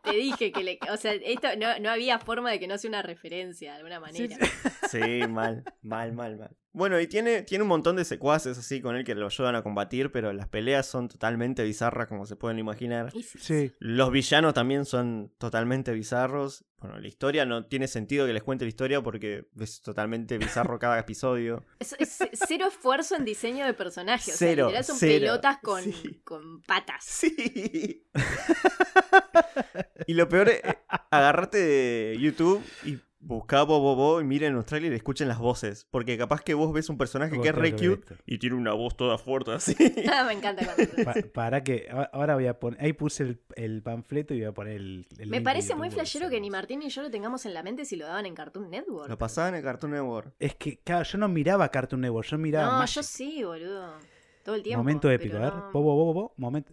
[0.04, 0.78] Te dije que le.
[0.92, 3.96] O sea, esto no, no había forma de que no sea una referencia de alguna
[4.12, 4.46] Sí, manera.
[4.46, 4.68] sí.
[4.90, 6.56] Sí, mal, mal, mal, mal.
[6.74, 9.62] Bueno, y tiene, tiene un montón de secuaces así con él que lo ayudan a
[9.62, 13.12] combatir, pero las peleas son totalmente bizarras, como se pueden imaginar.
[13.38, 13.72] Sí.
[13.78, 16.64] Los villanos también son totalmente bizarros.
[16.78, 20.78] Bueno, la historia no tiene sentido que les cuente la historia porque es totalmente bizarro
[20.80, 21.64] cada episodio.
[21.78, 24.34] Es, es cero esfuerzo en diseño de personajes.
[24.36, 25.20] Cero, o sea, literal son cero.
[25.20, 26.20] pelotas con, Sí.
[26.24, 27.04] con patas.
[27.04, 28.04] Sí.
[30.06, 30.78] y lo peor es, eh,
[31.10, 35.86] agarrate de YouTube y buscá Bobo Bo y miren los trailers y escuchen las voces.
[35.90, 38.96] Porque capaz que vos ves un personaje que es re cute y tiene una voz
[38.96, 39.74] toda fuerte así.
[40.12, 43.82] Ah, me encanta cuando Pa- para que ahora voy a poner ahí puse el, el
[43.82, 46.50] panfleto y voy a poner el, el Me parece muy flashero que ni.
[46.50, 49.08] Martín ni yo lo tengamos en la mente si lo daban en Cartoon Network.
[49.08, 50.32] Lo pasaban en Cartoon Network.
[50.38, 52.96] es que claro yo no miraba Cartoon Network yo miraba no, Magic.
[52.96, 53.94] yo sí, boludo.
[54.44, 54.78] Todo el tiempo.
[54.82, 56.72] momento épico a ver no- bobo bobo bobo momento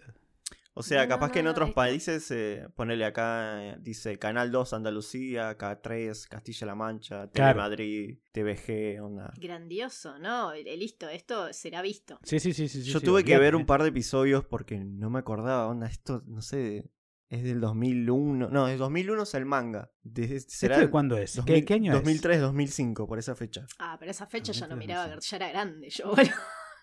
[0.74, 4.18] O sea, No, capaz no, que en otros esto- países, eh, ponele acá, eh, dice
[4.18, 7.60] Canal 2 Andalucía, K3 Castilla-La Mancha, Claro.
[7.60, 9.34] Telemadrid, TVG, onda.
[9.38, 10.54] Grandioso, ¿no?
[10.54, 12.20] Eh, Listo, esto será visto.
[12.24, 14.46] sí sí sí sí, sí, Yo sí, tuve que olvídate, ver un par de episodios
[14.46, 16.90] porque no me acordaba, onda, esto, no sé,
[17.28, 18.50] es del 2001.
[18.50, 19.92] No, del 2001 es el manga.
[20.04, 21.36] De- será ¿Esto de cuándo es?
[21.36, 21.98] 2000 ¿Qué, qué año es?
[22.00, 23.66] 2003, 2005, por esa fecha.
[23.78, 25.30] Ah, pero esa fecha ya no 2003, miraba, no sé.
[25.32, 26.32] ya era grande yo, boludo.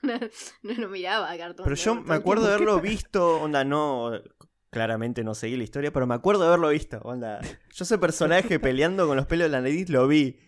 [0.03, 0.15] No,
[0.63, 4.13] no, no miraba Cartoon Pero yo Network me acuerdo de haberlo visto, onda, no.
[4.71, 7.41] Claramente no seguí la historia, pero me acuerdo de haberlo visto, onda.
[7.41, 10.39] Yo ese personaje peleando con los pelos de la nariz lo vi.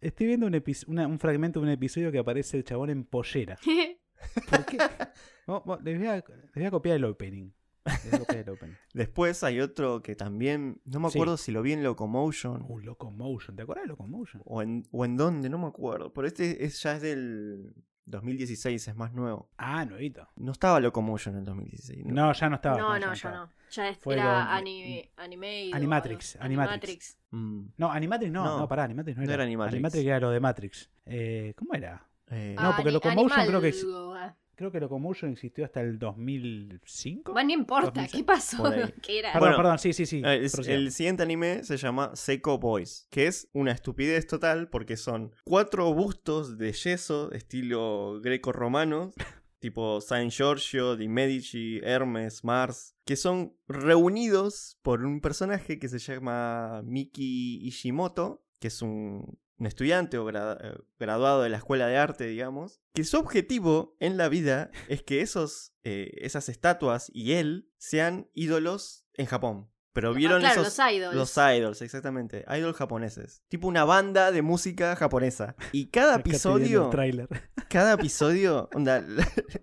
[0.00, 3.56] estoy viendo un, una- un fragmento de un episodio que aparece el chabón en pollera
[4.50, 4.76] ¿por qué?
[4.76, 7.50] Les, voy a, les voy a copiar el opening
[7.86, 10.80] Les voy a copiar el opening Después hay otro que también.
[10.84, 11.18] No me Sí.
[11.18, 14.42] acuerdo si lo vi en Locomotion uh Locomotion ¿te acuerdas de Locomotion?
[14.44, 16.12] o en, o en dónde, no me acuerdo.
[16.12, 17.74] Pero este es, ya es del
[18.06, 19.48] 2016, es más nuevo.
[19.56, 22.04] ah nuevito No estaba Locomotion en el 2016.
[22.06, 23.14] no ya no estaba No, no, estaba.
[23.14, 23.50] ya no.
[23.70, 27.18] Ya es- Fue era lo- anime, anime Animatrix, Animatrix.
[27.30, 28.58] Mm, No, Animatrix no, No.
[28.60, 29.34] no, pará, Animatrix no No era.
[29.34, 29.74] era Animatrix.
[29.74, 30.90] Animatrix era lo de Matrix.
[31.06, 32.06] Eh, ¿Cómo era?
[32.30, 33.84] eh, No, porque Locomotion creo que es-
[34.16, 34.34] ah.
[34.56, 37.32] Creo que Locomotion existió hasta el 2005.
[37.32, 38.12] Bueno, no importa, 2006.
[38.12, 38.62] ¿qué pasó?
[39.02, 39.32] ¿Qué era?
[39.32, 40.22] perdón, Bueno, perdón, sí, sí, sí.
[40.24, 45.32] Eh, el siguiente anime se llama Seiko Boys, que es una estupidez total porque son
[45.44, 49.12] cuatro bustos de yeso, estilo greco-romano,
[49.58, 55.98] tipo San Giorgio, Di Medici, Hermes, Mars, que son reunidos por un personaje que se
[55.98, 61.86] llama Miki Ishimoto, que es un, un estudiante o gra- eh, graduado de la escuela
[61.86, 67.10] de arte, digamos, que su objetivo en la vida es que esos, eh, esas estatuas
[67.14, 69.70] y él sean ídolos en Japón.
[69.92, 70.76] Pero vieron Ah, claro, esos...
[70.76, 71.14] los idols.
[71.14, 72.44] Los idols, exactamente.
[72.48, 73.44] Idols japoneses.
[73.48, 75.54] Tipo una banda de música japonesa.
[75.70, 77.28] Y cada episodio, el
[77.68, 79.04] cada episodio, onda,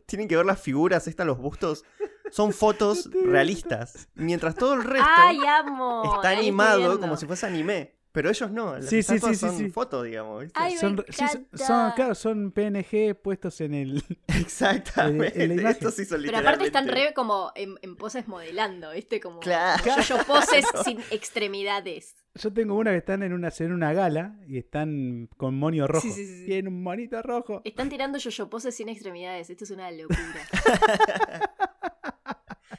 [0.06, 1.84] tienen que ver las figuras, estas, los bustos,
[2.30, 4.08] son fotos realistas.
[4.13, 6.13] Mientras todo el resto ¡Ay, amo!
[6.15, 7.99] está Ahí animado como si fuese anime.
[8.13, 9.69] Pero ellos no, las Sí, sí, sí, son sí.
[9.69, 10.60] fotos, digamos, ¿viste?
[10.62, 11.58] Ay, Son, sí, son- encanta.
[11.65, 14.04] son, claro, son PNG puestos en el.
[14.28, 15.41] Exactamente.
[15.43, 15.71] en la imagen.
[15.71, 19.19] Estos sí son Pero aparte están re como en, en poses modelando, ¿viste?
[19.21, 19.82] Como Claro.
[20.08, 22.15] yo poses sin extremidades.
[22.36, 26.02] Yo tengo una que están en una, en una gala y están con monio rojo.
[26.08, 26.45] Sí, sí, sí, sí.
[26.45, 27.62] Tienen un monito rojo.
[27.65, 29.50] Están tirando yo poses sin extremidades.
[29.50, 30.19] Esto es una locura.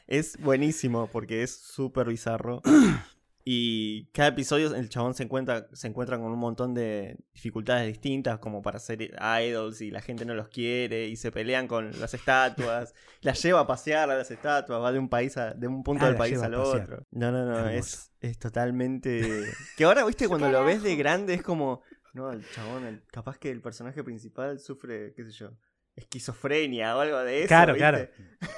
[0.07, 2.61] Es buenísimo porque es súper bizarro.
[3.45, 8.39] Y cada episodio el chabón se encuentra, se encuentra con un montón de dificultades distintas,
[8.39, 9.03] como para ser
[9.43, 13.61] idols y la gente no los quiere, y se pelean con las estatuas, las lleva
[13.61, 16.17] a pasear a las estatuas, va de un país a, de un punto Ah, del
[16.17, 17.05] país al otro.
[17.11, 19.21] No, no, no, es, es totalmente.
[19.77, 21.83] Que ahora, viste, cuando lo ves de grande es como.
[22.15, 25.51] No, el chabón, el- capaz que el personaje principal sufre, qué sé yo,
[25.97, 27.49] esquizofrenia o algo de eso.
[27.49, 27.79] claro, ¿viste?
[27.91, 28.09] claro.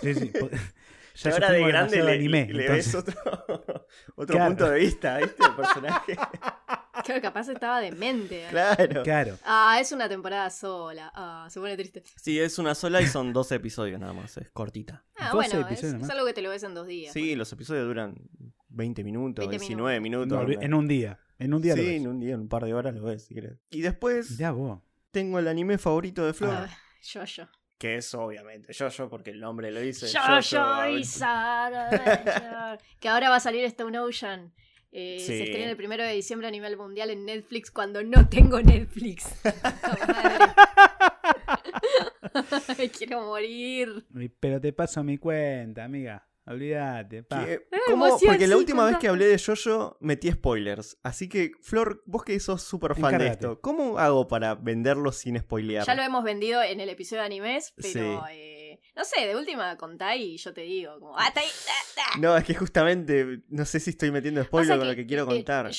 [0.02, 0.32] Sí, sí.
[1.16, 2.48] Ya ahora de grande le, anime.
[2.50, 2.92] le entonces.
[2.92, 3.63] ves otro,
[4.16, 4.50] otro Claro.
[4.50, 5.42] punto de vista, ¿viste?
[5.44, 6.16] El personaje.
[7.04, 8.46] Claro, capaz estaba demente.
[8.50, 9.02] claro.
[9.02, 9.38] Claro.
[9.44, 11.10] Ah, es una temporada sola.
[11.14, 12.02] Ah, se pone triste.
[12.16, 15.04] Sí, es una sola y son 12 episodios nada más, es cortita.
[15.16, 17.12] Ah, 12 bueno, es, episodios es algo que te lo ves en dos días.
[17.12, 18.14] Sí, los episodios duran
[18.68, 20.28] 20 minutos, 20 19 minutos.
[20.48, 21.18] No, en un día.
[21.38, 22.00] En un día lo sí, ves.
[22.00, 23.58] en un día, en un par de horas lo ves, si querés.
[23.70, 24.80] Y después Mirá vos.
[25.10, 26.54] tengo el anime favorito de Flor.
[26.54, 27.44] Ah, yo, yo.
[27.78, 30.06] Que es obviamente Jojo, porque el nombre lo dice.
[30.06, 32.78] Jojo Bizarre Adventure.
[33.00, 34.52] que ahora va a salir Stone Ocean.
[34.96, 35.26] Eh, Sí.
[35.26, 39.42] Se estrena el primero de diciembre a nivel mundial en Netflix cuando no tengo Netflix.
[42.98, 44.06] Quiero morir.
[44.14, 46.26] Y- Pero te paso mi cuenta, amiga.
[46.46, 47.44] Olvídate, pa.
[47.46, 48.06] Que- ¿cómo?
[48.06, 50.98] emoción, Porque la sí, última vez que hablé de Jojo metí spoilers.
[51.02, 55.38] Así que, Flor, vos que sos súper fan de esto, ¿cómo hago para venderlo sin
[55.38, 55.86] spoilear?
[55.86, 58.32] Ya lo hemos vendido en el episodio de animes, pero Sí.
[58.32, 62.02] eh, no sé, de última contá y yo te digo, como, ah, está ahí, ah,
[62.14, 62.18] ah".
[62.20, 65.26] No, es que justamente no sé si estoy metiendo spoiler con lo que, quiero eh,
[65.26, 65.70] contar.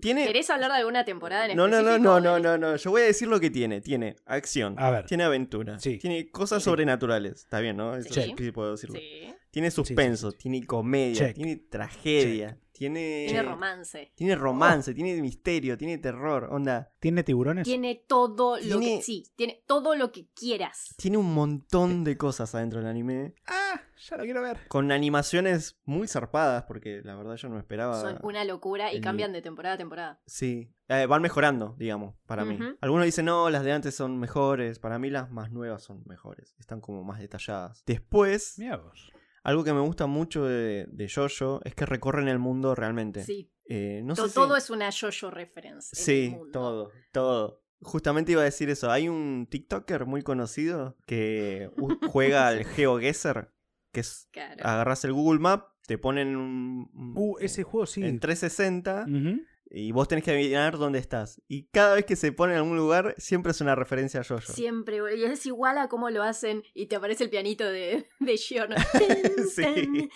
[0.00, 0.26] tiene...
[0.26, 2.20] ¿Querés hablar de alguna temporada en No, no, no, específico?
[2.20, 2.76] no, no, no, no.
[2.76, 3.80] Yo voy a decir lo que tiene.
[3.82, 4.76] Tiene acción.
[4.78, 5.04] A ver.
[5.06, 5.78] Tiene aventura.
[5.78, 5.98] Sí.
[5.98, 6.70] Tiene cosas Sí.
[6.70, 7.40] sobrenaturales.
[7.40, 7.94] Está bien, ¿no?
[7.96, 8.22] Eso Sí.
[8.22, 8.96] sí, sí puedo decirlo.
[8.98, 9.34] Sí.
[9.50, 10.42] Tiene suspenso, sí, sí.
[10.42, 11.34] tiene comedia, Check.
[11.36, 13.26] tiene tragedia, tiene.
[13.28, 14.12] Tiene romance.
[14.14, 16.48] Tiene romance, tiene misterio, tiene terror.
[16.52, 16.92] Onda.
[17.00, 17.64] ¿Tiene tiburones?
[17.64, 19.02] Tiene todo lo que.
[19.02, 20.94] Sí, tiene todo lo que quieras.
[20.96, 23.34] Tiene un montón de cosas adentro del anime.
[23.46, 24.60] Ah, ya lo quiero ver.
[24.68, 28.00] Con animaciones muy zarpadas, porque la verdad yo no me esperaba.
[28.00, 30.20] Son una locura y el- cambian de temporada a temporada.
[30.26, 32.56] Sí, eh, van mejorando, digamos, para mí.
[32.80, 34.78] Algunos dicen, no, las de antes son mejores.
[34.78, 36.54] Para mí las más nuevas son mejores.
[36.58, 37.82] Están como más detalladas.
[37.84, 39.12] Después, Mira vos.
[39.42, 43.22] Algo que me gusta mucho de, de Jojo es que recorren el mundo realmente.
[43.24, 43.50] Sí.
[43.66, 45.94] Eh, no To- sé si- todo es una yo-yo reference.
[45.94, 47.62] Sí, todo, todo.
[47.82, 48.90] Justamente iba a decir eso.
[48.90, 51.70] Hay un TikToker muy conocido que
[52.14, 53.52] juega al GeoGuessr,
[53.92, 54.62] que es Claro.
[54.66, 58.04] agarras el Google Map, te ponen un, Uh, ese juego sí.
[58.04, 59.40] en 360 Ujú.
[59.72, 61.40] Y vos tenés que adivinar dónde estás.
[61.48, 64.52] Y cada vez que se pone en algún lugar, siempre es una referencia a Jojo.
[64.52, 68.36] Siempre, y es igual a cómo lo hacen y te aparece el pianito de, de
[68.36, 68.70] Shion.
[69.54, 70.10] Sí.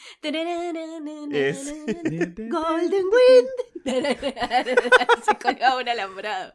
[1.33, 1.75] Es-
[2.51, 3.05] Golden
[3.85, 4.05] Wind.
[5.25, 6.55] Se colgaba un alambrado.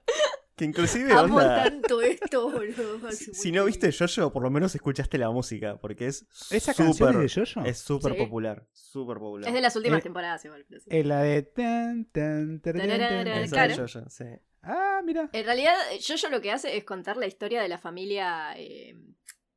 [0.60, 1.64] Que inclusive Amo onda.
[1.64, 3.00] tanto esto, boludo.
[3.12, 6.86] Si, si no viste Jojo, por lo menos escuchaste la música, porque es ¿Esa súper-
[6.86, 7.66] canción es de Jojo?
[7.66, 8.18] Es súper Sí.
[8.20, 9.48] popular, súper popular.
[9.48, 10.66] Es de las últimas Eh, temporadas igual.
[10.70, 10.76] sí.
[10.86, 11.42] Es la de...
[11.44, 13.44] tan, tan, tararán, tan, Tararara, tan.
[13.44, 13.72] Esa claro.
[13.72, 14.26] de Jojo, sí.
[14.62, 15.30] Ah, mira.
[15.32, 18.54] En realidad, Jojo lo que hace es contar la historia de la familia.
[18.58, 18.94] eh,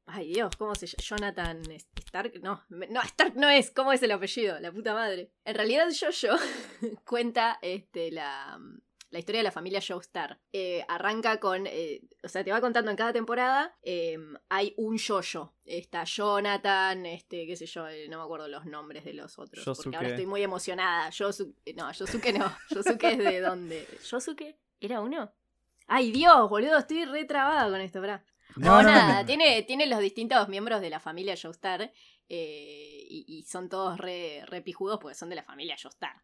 [0.06, 1.02] Ay Dios, ¿cómo se llama?
[1.32, 1.62] Jonathan
[1.96, 2.40] Stark.
[2.42, 3.70] No, no, Stark no es.
[3.70, 4.58] ¿Cómo es el apellido?
[4.60, 5.30] La puta madre.
[5.44, 6.36] En realidad, Jojo
[7.06, 8.58] cuenta este, la,
[9.12, 10.40] la historia de la familia Joestar.
[10.52, 11.66] Eh, arranca con.
[11.68, 13.76] eh, o sea, te va contando en cada temporada.
[13.82, 15.54] eh, hay un Jojo.
[15.64, 19.64] Está Jonathan, este, qué sé yo, eh, no me acuerdo los nombres de los otros.
[19.64, 19.94] Porque Yosuke.
[19.96, 21.08] ahora estoy muy emocionada.
[21.10, 22.52] Yosu- no, Yosuke no.
[22.70, 23.86] Yosuke es de dónde.
[24.10, 24.56] ¿Yosuke?
[24.80, 25.32] ¿Era uno?
[25.86, 28.24] Ay, Dios, boludo, estoy re trabada con esto, ¿verdad?
[28.56, 31.92] No, nada, Tiene, tiene los distintos miembros de la familia Joestar
[32.28, 36.16] eh, y, y son todos re, re pijudos porque son de la familia Joestar.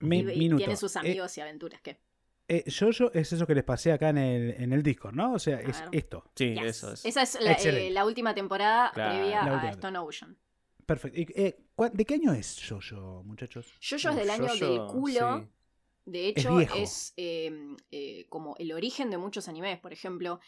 [0.00, 1.80] Mi- y, y tienen sus Eh, amigos y aventuras.
[1.80, 2.00] ¿qué?
[2.46, 5.32] Eh, Jojo es eso que les pasé acá en el, en el Discord, ¿no?
[5.34, 6.24] O sea, es esto.
[6.36, 6.62] Sí, Yes.
[6.64, 7.04] eso es.
[7.06, 9.14] Esa es la, eh, la última temporada Claro.
[9.14, 9.70] previa La a.
[9.70, 10.36] Stone Ocean.
[10.84, 11.18] Perfecto.
[11.18, 13.72] Y, eh, ¿cuá- ¿De qué año es Jojo, muchachos?
[13.80, 15.38] Jojo es del año Jojo, del culo.
[15.40, 15.48] sí.
[16.06, 17.50] De hecho, es, eh,
[17.90, 19.78] eh, como el origen de muchos animes.
[19.80, 20.38] Por ejemplo,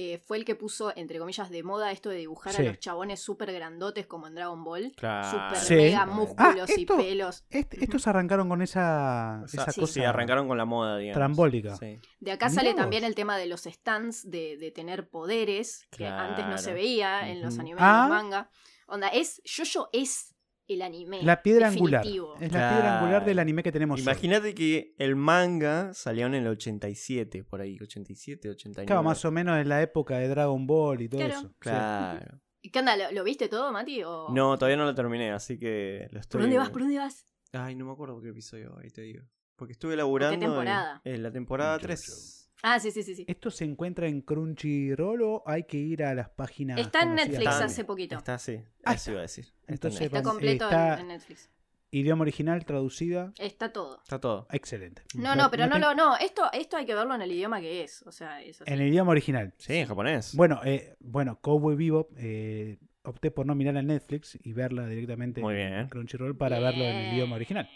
[0.00, 2.62] eh, fue el que puso, entre comillas, de moda esto de dibujar Sí.
[2.62, 4.92] a los chabones súper grandotes como en Dragon Ball.
[4.96, 5.28] Claro.
[5.28, 5.74] Súper Sí.
[5.74, 7.44] mega Ah, músculos y pelos.
[7.50, 9.80] Este- estos arrancaron con esa, O sea, esa sí.
[9.80, 9.92] cosa.
[9.94, 11.16] Sí, arrancaron con la moda, digamos.
[11.16, 11.76] Trambólica.
[11.76, 11.98] Sí.
[12.20, 12.80] De acá Mirá sale vos.
[12.80, 17.28] también el tema de los stands, de, de tener poderes, que antes no se veía
[17.30, 18.04] en los animes Ah.
[18.06, 18.50] y los manga.
[18.86, 20.34] Onda, es, Jojo es
[20.68, 21.22] el anime.
[21.22, 22.06] La piedra angular.
[22.06, 23.98] Es la piedra angular del anime que tenemos.
[23.98, 24.02] hoy.
[24.02, 28.86] Imagínate que el manga salió en el 87, por ahí, 87, 89.
[28.86, 31.34] Claro, más o menos en la época de Dragon Ball y todo Claro.
[31.38, 31.48] eso.
[31.48, 31.54] Sí.
[31.58, 32.40] Claro.
[32.60, 32.96] ¿Y ¿Qué onda?
[32.96, 34.02] ¿Lo, lo viste todo, Mati?
[34.02, 34.28] O...
[34.30, 36.38] No, todavía no lo terminé, así que lo estoy...
[36.38, 36.70] ¿Por dónde vas?
[36.70, 37.26] ¿Por dónde vas?
[37.52, 39.22] Ay, no me acuerdo qué episodio, ahí te digo.
[39.56, 41.00] Porque estuve laburando en- temporada?
[41.04, 42.37] En, la temporada Mucho, 3.
[42.62, 43.14] Ah, sí, sí, sí.
[43.14, 43.24] sí.
[43.28, 46.78] ¿Esto se encuentra en Crunchyroll o hay que ir a las páginas?
[46.80, 47.28] Está en conocidas?
[47.30, 48.16] Netflix Está- hace poquito.
[48.16, 49.44] Está así, Ah, eso iba a decir.
[49.44, 50.00] Está, en Entonces.
[50.02, 51.50] Está completo en- está- en, Netflix.
[51.90, 53.32] Idioma original, traducida.
[53.38, 54.00] Está todo.
[54.02, 54.46] Está todo.
[54.50, 55.02] Excelente.
[55.14, 57.60] No, no, pero no, te- lo, no, esto, esto hay que verlo en el idioma
[57.60, 58.02] que es.
[58.02, 59.54] O sea, eso En el idioma original.
[59.56, 60.34] Sí, en japonés.
[60.34, 65.40] Bueno, eh, bueno, Cowboy Bebop, eh, opté por no mirar en Netflix y verla directamente
[65.40, 65.88] Muy en bien.
[65.88, 67.70] Crunchyroll para verlo en el idioma original.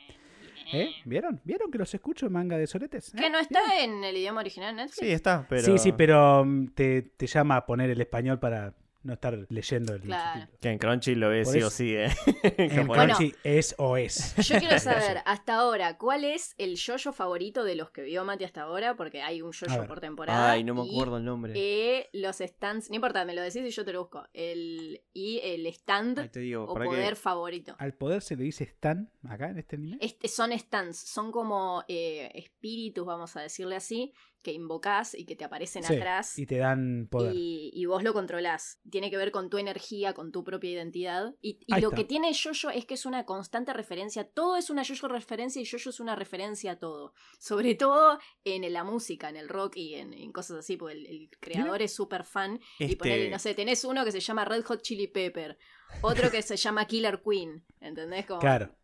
[0.73, 0.91] ¿Eh?
[1.05, 1.41] ¿Vieron?
[1.45, 3.13] ¿Vieron que los escucho en manga de soletes?
[3.17, 3.31] ¿Que ¿Eh?
[3.31, 5.07] no está en el idioma original Netflix?
[5.07, 5.63] Sí, está, pero...
[5.63, 9.95] Sí, sí, pero mm, te, te llama a poner el español para no estar leyendo
[9.95, 10.49] el Claro.
[10.61, 12.09] Que en Crunchy lo Por sí eso- o sí, ¿eh?
[12.42, 12.87] En.
[12.88, 14.35] Crunchy es o es.
[14.37, 18.44] Yo quiero saber, hasta ahora, ¿cuál es el yoyo favorito de los que vio Mati
[18.44, 18.94] hasta ahora?
[18.96, 20.53] Porque hay un yoyo por temporada.
[20.53, 21.53] Ay, no me y, acuerdo el nombre.
[21.57, 24.25] eh, los stands, no importa, me lo decís y yo te lo busco.
[24.33, 27.17] El, y el stand Ahí te digo, o poder que...
[27.17, 27.75] favorito.
[27.79, 29.98] Al poder se le dice Stan acá en este anime.
[30.00, 34.13] Este, son stands, son como eh, espíritus, vamos a decirle así,
[34.43, 36.38] que invocás y que te aparecen Sí, atrás.
[36.38, 37.33] y te dan poder.
[37.35, 38.81] Y, y vos lo controlás.
[38.90, 41.35] tiene que ver con tu energía, con tu propia identidad.
[41.40, 41.97] Y, y lo está.
[41.97, 44.25] que tiene Jojo es que es una constante referencia.
[44.29, 47.15] Todo es una Jojo referencia y Jojo es una referencia a todo.
[47.38, 51.07] Sobre todo en la música, en el rock y en, en cosas así, porque el,
[51.07, 52.61] el creador es súper fan.
[52.79, 55.57] Y Este- ponele, no sé, tenés uno que se llama Red Hot Chili Pepper,
[56.01, 58.27] otro que se llama Killer Queen, ¿entendés?
[58.27, 58.75] Como Claro.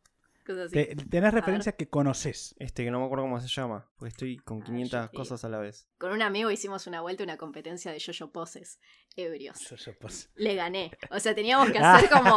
[0.48, 0.74] Cosas así.
[0.74, 2.54] Te- tenés referencias que conoces.
[2.58, 5.10] Este que no me acuerdo cómo se llama, porque estoy con Ah, 500 yo te
[5.12, 5.22] digo.
[5.22, 5.86] cosas a la vez.
[5.98, 8.80] Con un amigo hicimos una vuelta, una competencia de Jojo Poses,
[9.14, 9.60] ebrios.
[9.60, 10.30] Yo- yo, pues.
[10.34, 10.90] Le gané.
[11.10, 11.78] O sea, teníamos que
[12.08, 12.36] hacer como.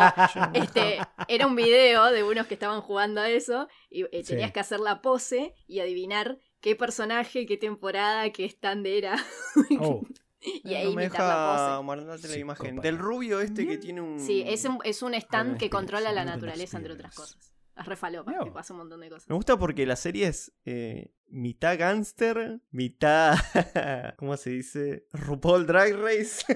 [0.53, 4.53] Este, era un video de unos que estaban jugando a eso y eh, tenías Sí.
[4.53, 9.16] que hacer la pose y adivinar qué personaje, qué temporada, qué stand era.
[9.80, 10.01] Oh,
[10.41, 11.86] y Ah, ahí no me la deja pose.
[11.86, 12.76] mandarte la imagen.
[12.78, 14.20] Del rubio este que tiene un...
[14.20, 17.50] Sí, es un, es un stand Golden que controla la naturaleza, entre otras cosas.
[17.78, 18.53] Es re falopa, Mirá que vos.
[18.55, 19.30] pasa un montón de cosas.
[19.30, 23.36] Me gusta porque la serie es eh, mitad gangster, mitad...
[24.17, 25.07] ¿Cómo se dice?
[25.13, 26.43] RuPaul Drag Race.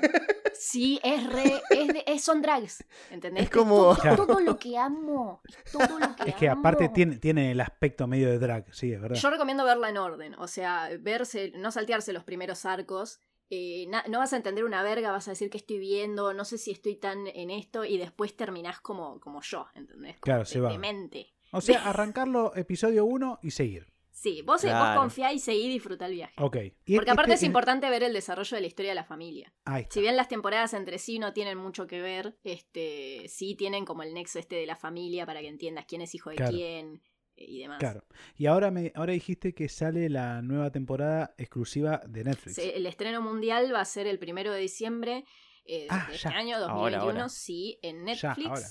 [0.57, 1.61] Sí, es re.
[1.69, 2.81] Es de- es- son drags.
[3.11, 3.43] ¿Entendés?
[3.43, 5.41] Es como- todo, todo lo que amo.
[5.45, 8.93] Es todo lo que es que aparte tiene, tiene el aspecto medio de drag, sí,
[8.93, 9.17] es verdad.
[9.17, 13.19] Yo recomiendo verla en orden, o sea, verse, no saltearse los primeros arcos.
[13.49, 16.45] Eh, na- no vas a entender una verga, vas a decir que estoy viendo, no
[16.45, 20.13] sé si estoy tan en esto, y después terminás como, como yo, ¿entendés?
[20.15, 20.71] Como Claro, de- se va.
[20.71, 21.33] demente.
[21.51, 23.87] O sea, arrancarlo episodio 1 y seguir.
[24.11, 25.01] Sí, vos, vos Claro.
[25.01, 26.33] confiá y seguí y disfrutá el viaje.
[26.41, 26.57] Ok.
[26.85, 29.53] Y Porque aparte es este- importante ver el desarrollo de la historia de la familia.
[29.65, 29.93] Ahí está.
[29.95, 34.03] Si bien las temporadas entre sí no tienen mucho que ver, este, sí tienen como
[34.03, 36.51] el nexo este de la familia para que entiendas quién es hijo de Claro.
[36.53, 37.01] quién eh,
[37.37, 37.79] y demás.
[37.79, 38.03] Claro.
[38.37, 42.57] Y ahora me ahora dijiste que sale la nueva temporada exclusiva de Netflix.
[42.57, 45.25] El estreno mundial va a ser el primero de diciembre
[45.65, 46.35] eh, Ah, de este ya.
[46.37, 47.29] año, Ahora, 2021, ahora.
[47.29, 48.47] sí, en Ya, Netflix.
[48.49, 48.67] ahora.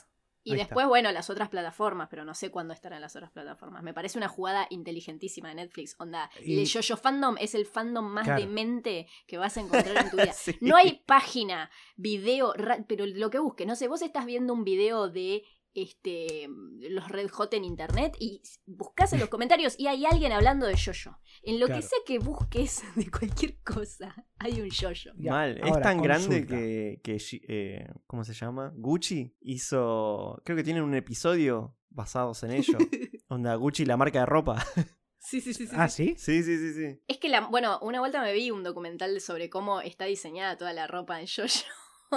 [0.46, 0.88] Y Ahí después, está.
[0.88, 3.82] bueno, las otras plataformas, pero no sé cuándo estarán las otras plataformas.
[3.82, 5.96] Me parece una jugada inteligentísima de Netflix.
[5.98, 8.42] Onda, Y- el Jojo Fandom es el fandom más Claro.
[8.42, 10.32] demente que vas a encontrar en tu vida.
[10.34, 10.54] Sí.
[10.60, 14.64] No hay página, video, ra- pero lo que busques, no sé, vos estás viendo un
[14.64, 15.44] video de
[15.74, 16.48] este
[16.90, 20.74] los Red Hot en internet y buscas en los comentarios y hay alguien hablando de
[20.76, 21.18] Jojo.
[21.42, 21.80] En lo Claro.
[21.80, 24.70] que sea que busques de cualquier cosa, hay un.
[24.70, 27.18] Ya, Mal, es ahora, tan grande que, que
[27.48, 28.72] eh, ¿cómo se llama?
[28.76, 32.78] Gucci hizo, creo que tienen un episodio basados en ello.
[33.28, 34.64] Onda Gucci, la marca de ropa.
[35.26, 35.72] Sí, sí, sí, sí.
[35.74, 36.16] Ah, sí.
[36.18, 36.42] ¿sí?
[36.42, 37.00] sí, sí, sí, sí.
[37.08, 40.74] Es que la, bueno, una vuelta me vi un documental sobre cómo está diseñada toda
[40.74, 41.64] la ropa en Jojo.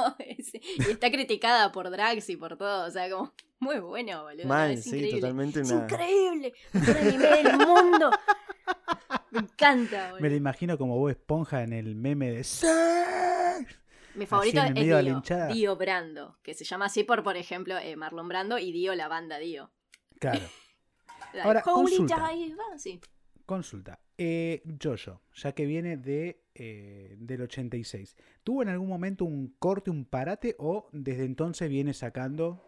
[0.19, 2.87] y está criticada por drags y por todo.
[2.87, 4.47] O sea, como muy bueno, boludo.
[4.47, 5.19] Mal, es sí, increíble.
[5.21, 5.83] totalmente Es una...
[5.83, 6.53] increíble.
[6.73, 8.11] Mejor anime del mundo.
[9.31, 10.21] Me encanta, boludo.
[10.21, 12.67] Me lo imagino como vos esponja en el meme de "Sí".
[14.15, 15.21] Mi favorito es Dio.
[15.53, 19.07] Dio Brando, que se llama así por, por ejemplo, eh, Marlon Brando y Dio, la
[19.07, 19.71] banda Dio.
[20.19, 20.41] Claro.
[21.43, 22.31] Ahora, consulta.
[22.77, 22.99] Sí.
[23.45, 23.99] Consulta.
[24.17, 29.89] Eh, Jojo, ya que viene de, eh, del 86, ¿tuvo en algún momento un corte,
[29.91, 32.63] un parate o desde entonces viene sacando?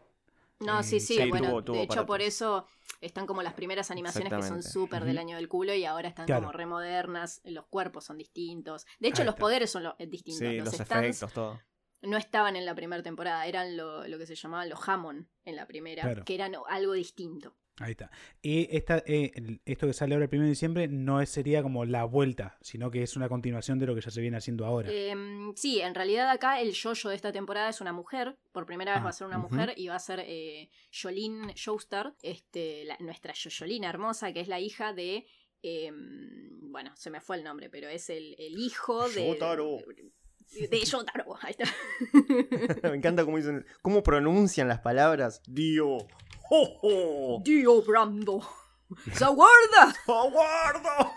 [0.60, 2.66] No, Eh, sí, sí, sí, bueno, tuvo- tuvo de hecho por eso
[3.02, 6.26] están como las primeras animaciones que son súper del año del culo y ahora están
[6.26, 6.42] Claro.
[6.42, 8.86] como remodernas, los cuerpos son distintos.
[9.00, 10.40] De hecho, los poderes son lo- eh, distintos.
[10.48, 11.60] Sí, los, los efectos, todo.
[12.02, 15.56] no estaban en la primera temporada, eran lo, lo que se llamaban los Hammond en
[15.56, 16.26] la primera, Claro.
[16.26, 17.56] que eran algo distinto.
[17.80, 18.12] Ahí está.
[18.42, 19.32] Y esta, eh,
[19.66, 22.92] esto que sale ahora el 1 de diciembre no es- sería como la vuelta, sino
[22.92, 24.92] que es una continuación de lo que ya se viene haciendo ahora.
[24.92, 28.38] Em, sí, en realidad acá el Jojo de esta temporada es una mujer.
[28.52, 31.54] Por primera vez Ah, va a ser una mujer y va a ser eh, Jolene
[31.56, 33.34] Joestar, este, la- nuestra
[33.90, 35.26] hermosa, que es la hija de.
[35.62, 39.28] em, bueno, se me fue el nombre, pero es el, el hijo de.
[39.28, 39.78] Yotaro.
[40.52, 40.80] De,
[41.42, 41.66] ahí está.
[42.90, 45.42] Me encanta cómo dicen, cómo pronuncian las palabras.
[45.48, 45.98] Dio.
[47.44, 48.42] Dio Brando.
[49.14, 49.94] ¡Se aguarda!
[50.08, 51.14] ¡Aguardo!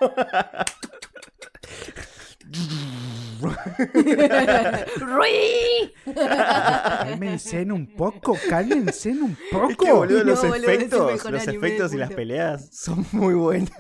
[5.01, 5.93] ¡Rui!
[6.15, 9.85] Cálmense en un poco, cálmense en un Es poco.
[9.85, 13.73] que, boludo, los No, es efectos, los efectos y las peleas son muy buenas.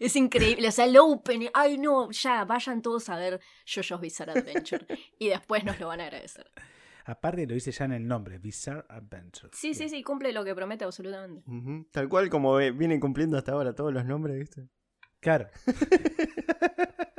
[0.00, 4.32] Es increíble, o sea, el opening, ay no, ya, vayan todos a ver JoJo's Bizarre
[4.32, 4.86] Adventure
[5.18, 6.50] y después nos lo van a agradecer.
[7.04, 9.50] Aparte lo dice ya en el nombre, Bizarre Adventure.
[9.54, 11.42] Sí, sí, sí, cumple lo que promete absolutamente.
[11.90, 14.68] Tal cual como ve- vienen cumpliendo hasta ahora todos los nombres, ¿viste?
[15.20, 15.48] Claro.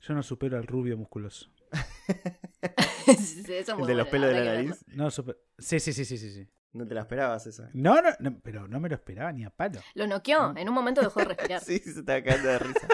[0.00, 1.50] Yo no supero al rubio musculoso.
[3.06, 4.84] Eso El de los pelos de la nariz.
[4.88, 5.38] No supero.
[5.58, 6.48] Sí, sí, sí, sí, sí, sí.
[6.72, 7.70] No te la esperabas esa.
[7.74, 9.80] No, no, no, pero no me lo esperaba ni a palo.
[9.94, 11.60] Lo noqueó, en un momento dejó de respirar.
[11.64, 12.88] Sí, se estaba cagando de risa.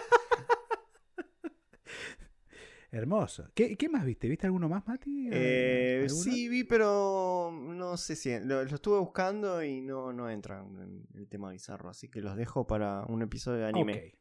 [2.94, 3.50] Hermoso.
[3.54, 4.28] ¿Qué, qué más viste?
[4.28, 5.28] ¿Viste alguno más, Mati?
[5.32, 8.38] Eh, sí, vi, pero no sé si.
[8.38, 11.90] Lo, lo estuve buscando y no, no entra en el tema bizarro.
[11.90, 14.14] Así que los dejo para un episodio de anime.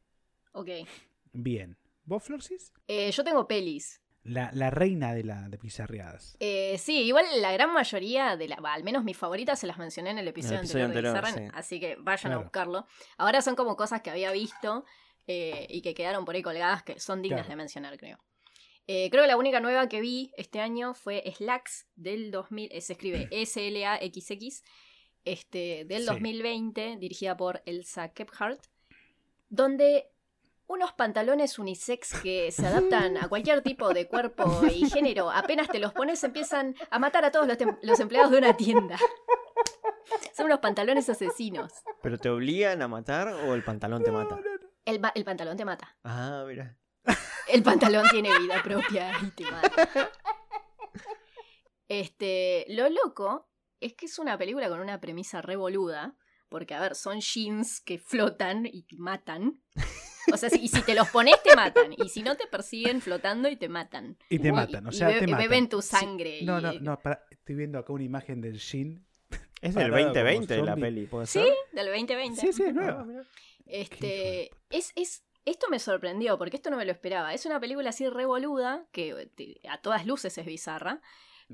[0.52, 0.88] Ok, Ok.
[1.32, 1.78] bien.
[2.04, 2.72] ¿Vos, Florcis?
[2.88, 4.00] Eh, yo tengo pelis.
[4.24, 6.36] La, la reina de la de bizarreadas.
[6.40, 10.10] Eh, sí, igual la gran mayoría de la, al menos mis favoritas se las mencioné
[10.10, 12.86] en el episodio, episodio anterior, de anterior, Bizarran, así que vayan a buscarlo.
[13.18, 14.84] Ahora son como cosas que había visto
[15.26, 17.50] eh, y que quedaron por ahí colgadas que son dignas Claro.
[17.50, 18.18] de mencionar, creo.
[18.86, 22.80] Eh, creo que la única nueva que vi este año fue Slacks del 2000, eh,
[22.80, 24.62] se escribe S-L-A-X-X,
[25.24, 26.06] este, del Sí.
[26.08, 28.60] 2020, dirigida por Elsa Kephart,
[29.48, 30.10] donde
[30.66, 35.78] unos pantalones unisex que se adaptan a cualquier tipo de cuerpo y género, apenas te
[35.78, 38.98] los pones empiezan a matar a todos los, los empleados de una tienda.
[40.34, 41.72] Son unos pantalones asesinos.
[42.02, 44.38] ¿Pero te obligan a matar o el pantalón te mata?
[44.84, 45.96] El, el pantalón te mata.
[46.02, 46.76] Ah, mira.
[47.54, 50.10] El pantalón tiene vida propia y te mata.
[51.88, 53.48] Este, lo loco
[53.80, 56.16] es que es una película con una premisa revoluda.
[56.48, 59.60] Porque, a ver, son jeans que flotan y te matan.
[60.32, 61.92] O sea, si- y si te los pones, te matan.
[61.96, 64.16] Y si no, te persiguen flotando y te matan.
[64.28, 65.38] Y te matan, o y sea, te matan.
[65.48, 65.88] beben tu Sí.
[65.88, 66.42] sangre.
[66.42, 67.00] No, y- no, no,
[67.30, 69.04] estoy viendo acá una imagen del Shin.
[69.60, 71.52] Es del Parado como 2020 la peli, ¿puede Sí, ser?
[71.72, 72.40] del 2020.
[72.40, 73.06] Sí, sí, es Ah, nueva.
[73.66, 77.34] Este, es, es, esto me sorprendió porque esto no me lo esperaba.
[77.34, 81.00] Es una película así revoluda que a todas luces es bizarra,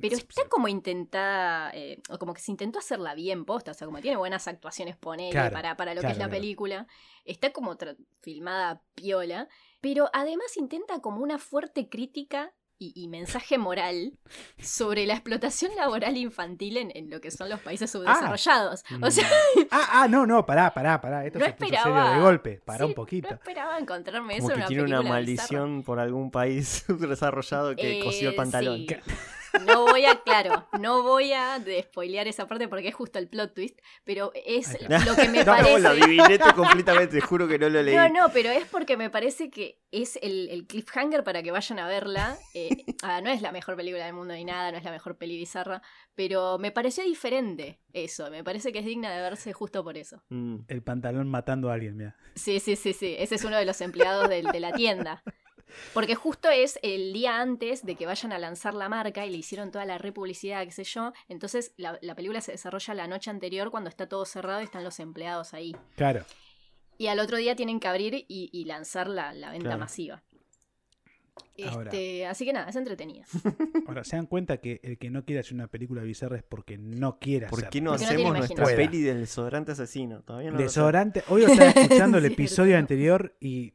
[0.01, 3.87] pero está como intentada, eh, o como que se intentó hacerla bien posta, o sea,
[3.87, 6.31] como tiene buenas actuaciones, ponele, Claro, para, para lo que es la claro.
[6.41, 6.87] película.
[7.25, 7.77] Está como
[8.21, 9.49] filmada piola,
[9.81, 14.15] pero además intenta como una fuerte crítica y, y mensaje moral
[14.59, 18.83] sobre la explotación laboral infantil en, en lo que son los países subdesarrollados.
[19.03, 19.29] O sea,
[19.71, 21.25] Ah, ah, no, no, pará, pará, pará.
[21.27, 22.15] Esto No se puso serio esperaba.
[22.15, 22.61] de golpe.
[22.65, 23.29] Pará sí, un poquito.
[23.29, 27.77] No esperaba encontrarme eso Como en que una tiene una maldición por algún país desarrollado
[27.77, 28.79] que Eh, cosió el pantalón.
[28.89, 28.97] sí.
[29.67, 33.29] No voy a, claro, no voy a de spoilear esa parte porque es justo el
[33.29, 34.77] plot twist, pero es
[35.07, 35.81] lo que me No, parece.
[35.81, 37.95] lo adiviné completamente, te juro que no lo leí.
[37.97, 41.79] No, no, pero es porque me parece que es el, el cliffhanger para que vayan
[41.79, 42.37] a verla.
[42.55, 45.17] Eh, ah, no es la mejor película del mundo ni nada, no es la mejor
[45.17, 45.83] peli bizarra,
[46.15, 48.31] pero me pareció diferente eso.
[48.31, 50.23] Me parece que es digna de verse justo por eso.
[50.29, 50.59] Mm.
[50.69, 52.17] El pantalón matando a alguien, mira.
[52.37, 53.17] Sí, sí, sí, sí.
[53.19, 55.23] Ese es uno de los empleados del- de, la tienda.
[55.95, 59.37] Porque justo es el día antes de que vayan a lanzar la marca y le
[59.39, 61.13] hicieron toda la republicidad, qué sé yo.
[61.29, 64.85] Entonces la, la película se desarrolla la noche anterior cuando está todo cerrado y están
[64.85, 65.75] los empleados ahí.
[65.97, 66.25] Claro.
[66.99, 69.79] Y al otro día tienen que abrir y, y lanzar la, la venta Claro.
[69.81, 70.23] masiva.
[71.67, 71.91] Ahora.
[71.91, 73.25] Este, así que nada, es entretenida.
[73.87, 76.79] Ahora, ¿se dan cuenta que el que no quiere hacer una película bizarra es porque
[76.79, 77.71] no quiere ¿Por hacerla?
[77.71, 78.91] qué no Porque no hacemos nuestra imaginación.
[78.91, 80.23] peli del desodorante asesino?
[80.23, 80.59] Todavía no.
[80.59, 81.23] Desodorante.
[81.29, 83.75] Hoy estaba escuchando el episodio anterior y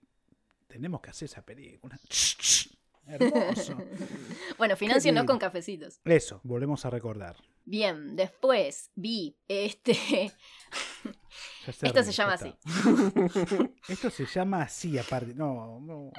[0.75, 1.97] tenemos que hacer esa película.
[3.07, 3.77] Hermoso.
[4.57, 5.99] bueno, financienos con cafecitos.
[6.03, 7.35] Eso, volvemos a recordar.
[7.63, 9.93] Bien, después vi este.
[11.63, 12.47] Se Esto ríe, se llama está.
[12.49, 13.71] así.
[13.87, 15.33] Esto se llama así, aparte.
[15.33, 16.11] No, no.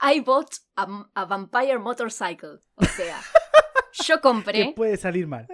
[0.00, 2.60] I bought a, a vampire motorcycle.
[2.76, 3.20] O sea,
[4.06, 5.46] yo ¿Qué compré puede salir mal?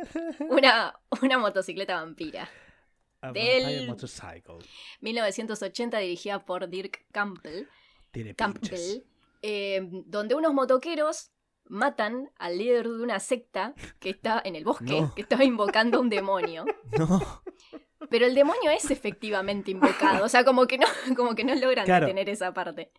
[0.49, 2.49] una, una motocicleta vampira.
[3.23, 4.59] A Del- Vampire Motorcycle.
[5.01, 7.67] 1980 dirigida por Dirk Campbell.
[8.11, 8.35] Tiene.
[8.35, 9.03] Campbell
[9.43, 11.31] eh, donde unos motoqueros
[11.67, 15.15] matan al líder de una secta que está en el bosque, No.
[15.15, 16.65] que estaba invocando un demonio.
[16.99, 17.43] No.
[18.09, 20.25] Pero el demonio es efectivamente invocado.
[20.25, 20.87] O sea, como que no,
[21.17, 22.07] como que no logran Claro.
[22.07, 22.91] detener esa parte.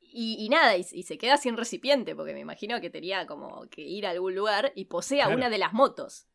[0.00, 3.66] Y, y nada, y, y se queda sin recipiente, porque me imagino que tenía como
[3.68, 5.38] que ir a algún lugar y posee a Claro.
[5.38, 6.26] una de las motos.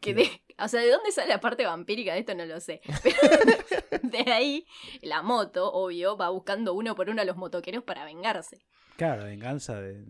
[0.00, 2.34] Que de, o sea, ¿de dónde sale la parte vampírica de esto?
[2.34, 2.80] No lo sé.
[3.02, 3.16] Pero
[4.02, 4.66] de ahí,
[5.02, 8.64] la moto, obvio, va buscando uno por uno a los motoqueros para vengarse.
[8.96, 10.04] Claro, la venganza de.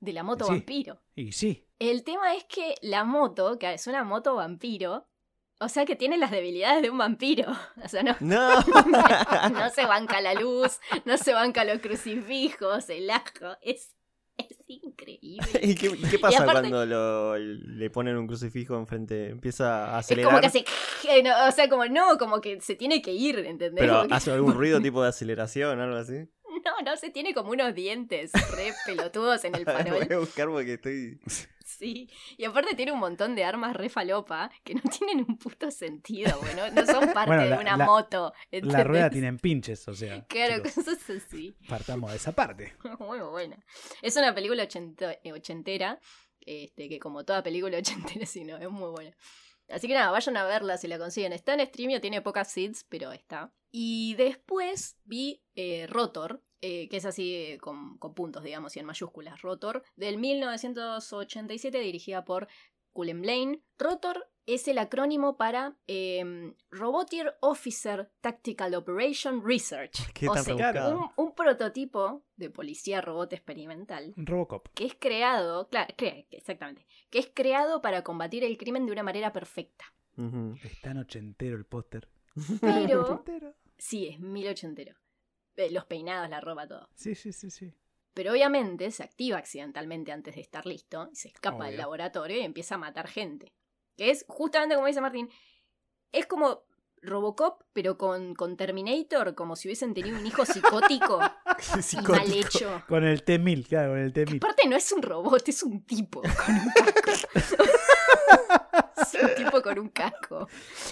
[0.00, 0.50] De la moto Sí.
[0.52, 1.00] vampiro.
[1.14, 1.66] Y sí.
[1.78, 5.08] El tema es que la moto, que es una moto vampiro,
[5.60, 7.46] o sea que tiene las debilidades de un vampiro.
[7.84, 8.50] O sea, no, No.
[9.50, 13.56] no se banca la luz, no se banca los crucifijos, el ajo.
[13.62, 13.94] Es,
[14.76, 15.46] es increíble.
[15.62, 19.30] ¿Y qué, pasa aparte- cuando lo- le ponen un crucifijo enfrente?
[19.30, 20.30] Empieza a Es acelerar.
[20.30, 20.64] como que hace.
[21.22, 23.80] no, o sea, como no, como que se tiene que ir, ¿entendés?
[23.84, 26.26] Pero hace algún ruido tipo de aceleración o algo así.
[26.64, 30.12] no, no, se tiene como unos dientes re pelotudos en el Voy farol.
[30.12, 31.18] a buscar porque estoy.
[31.78, 35.70] Sí, y aparte tiene un montón de armas re falopa que no tienen un puto
[35.70, 38.32] sentido, bueno, no son parte Bueno, de una la- moto.
[38.50, 40.24] La rueda tiene pinches, o sea.
[40.26, 41.56] Claro, chicos, cosas así.
[41.68, 42.74] partamos de esa parte.
[43.00, 43.56] Muy buena.
[44.02, 45.98] Es una película ochenta- eh, ochentera,
[46.40, 47.78] este, que como toda película
[48.18, 49.16] ochentera, sí, no, es muy buena.
[49.70, 51.32] Así que nada, vayan a verla si la consiguen.
[51.32, 53.52] Está en Streamio, tiene pocas seeds, pero está.
[53.70, 58.86] Y después vi eh, Rotor, eh, que es así con, con puntos, digamos, y en
[58.86, 59.42] mayúsculas.
[59.42, 62.48] Rotor, del 1987, dirigida por
[62.92, 63.62] Cullen Blaine.
[63.78, 69.92] Rotor es el acrónimo para em, Robotier Officer Tactical Operation Research.
[70.14, 74.68] Qué o tan sea, un, un prototipo de policía robot experimental Robocop.
[74.74, 75.94] que es creado, claro,
[76.30, 79.84] exactamente, que es creado para combatir el crimen de una manera perfecta.
[80.16, 80.54] Ujú.
[80.62, 82.08] Es tan ochentero el póster.
[82.60, 83.54] Pero, Ochentero.
[83.76, 84.94] sí, es mil ochentero.
[85.70, 86.88] Los peinados, la ropa, todo.
[86.94, 87.72] Sí, sí, sí, sí.
[88.12, 92.44] Pero obviamente se activa accidentalmente antes de estar listo, y se escapa del laboratorio y
[92.44, 93.52] empieza a matar gente.
[93.96, 95.28] Que es justamente como dice Martín,
[96.12, 96.64] es como
[97.02, 102.34] Robocop, pero con, con Terminator, como si hubiesen tenido un hijo psicótico y mal Psicótico.
[102.34, 102.82] hecho.
[102.88, 104.36] Con el T-1000, claro, con el T-1000.
[104.36, 106.72] Aparte no es un robot, es un tipo con un
[109.24, 110.48] un tipo con un casco.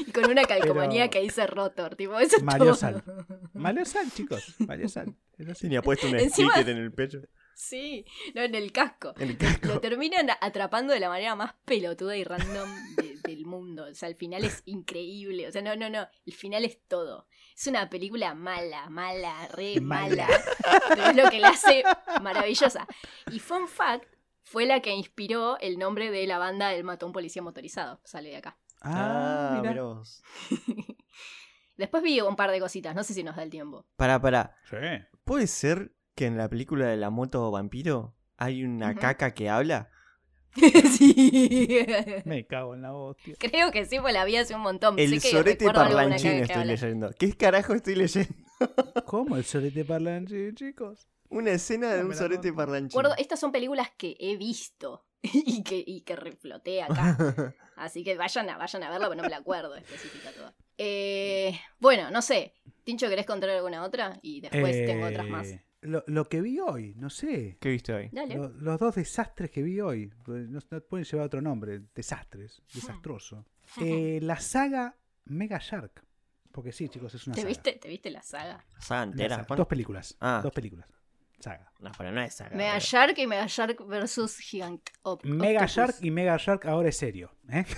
[0.06, 1.96] Y con una calcomanía Pero- que dice Rotor.
[1.96, 2.74] Tipo, eso es Mario todo.
[2.74, 3.02] Sal.
[3.54, 4.54] Mario Sal, chicos.
[4.60, 5.14] Mario Sal.
[5.38, 5.62] Es así.
[5.62, 7.18] Tenía puesto un Encima- sticker en el pecho.
[7.54, 8.04] Sí,
[8.34, 9.12] no, en el casco.
[9.18, 9.68] En el casco.
[9.68, 13.86] Lo terminan atrapando de la manera más pelotuda y random de- del mundo.
[13.90, 15.46] O sea, el final es increíble.
[15.46, 16.08] O sea, no, no, no.
[16.26, 17.26] El final es todo.
[17.54, 20.26] Es una película mala, mala, re Mala.
[20.26, 20.40] mala.
[20.88, 21.84] Pero es lo que la hace
[22.22, 22.86] maravillosa.
[23.30, 24.06] Y Fun Fact
[24.43, 28.01] fue la que inspiró el nombre de la banda El Matón Policía Motorizado.
[28.05, 28.59] Sale de acá.
[28.80, 29.82] Ah, mira.
[29.82, 30.22] vos.
[31.76, 32.95] Después vi un par de cositas.
[32.95, 33.86] No sé si nos da el tiempo.
[33.97, 34.57] Pará, pará.
[34.68, 34.76] Sí.
[35.24, 39.90] ¿Puede ser que en la película de la moto vampiro hay una caca que habla?
[40.99, 41.86] sí.
[42.24, 43.34] Me cago en la hostia.
[43.38, 44.99] Creo que sí, pues la vi hace un montón.
[44.99, 47.11] El Sé que sorete una parlanchín que estoy leyendo.
[47.18, 48.34] ¿Qué carajo estoy leyendo?
[49.07, 51.09] ¿Cómo el solete parlante, chicos?
[51.32, 53.00] Una escena de No un sorete parlanchín.
[53.18, 57.54] Estas son películas que he visto y que, y que refloté acá.
[57.76, 60.54] Así que vayan a, vayan a verla, pero no me la acuerdo específica toda.
[60.78, 62.54] Eh, bueno, no sé.
[62.84, 64.18] Tincho, ¿querés contar alguna otra?
[64.22, 65.46] Y después tengo otras más.
[65.48, 67.56] Eh, Lo, lo que vi hoy, no sé.
[67.60, 68.08] ¿Qué viste hoy?
[68.12, 68.34] Dale.
[68.36, 70.12] Lo- los dos desastres que vi hoy.
[70.24, 71.80] pues, No, no pueden llevar otro nombre.
[71.94, 72.62] Desastres.
[72.72, 73.46] Desastroso.
[73.80, 76.04] Eh, la saga Mega Shark.
[76.52, 77.48] Porque sí, chicos, es una ¿Te saga.
[77.48, 78.64] viste, ¿Te viste la saga?
[78.74, 79.36] La saga entera.
[79.44, 79.56] saga.
[79.56, 80.16] Dos películas.
[80.20, 80.40] Ah.
[80.42, 80.86] Dos películas.
[81.43, 81.72] Saga.
[81.80, 82.57] No, pero no es saga.
[82.57, 82.78] Mega.
[82.78, 85.74] Shark y Mega Shark versus Gigant Op- Mega Octopus.
[85.74, 87.30] Shark y Mega Shark ahora es serio.
[87.51, 87.64] ¿eh?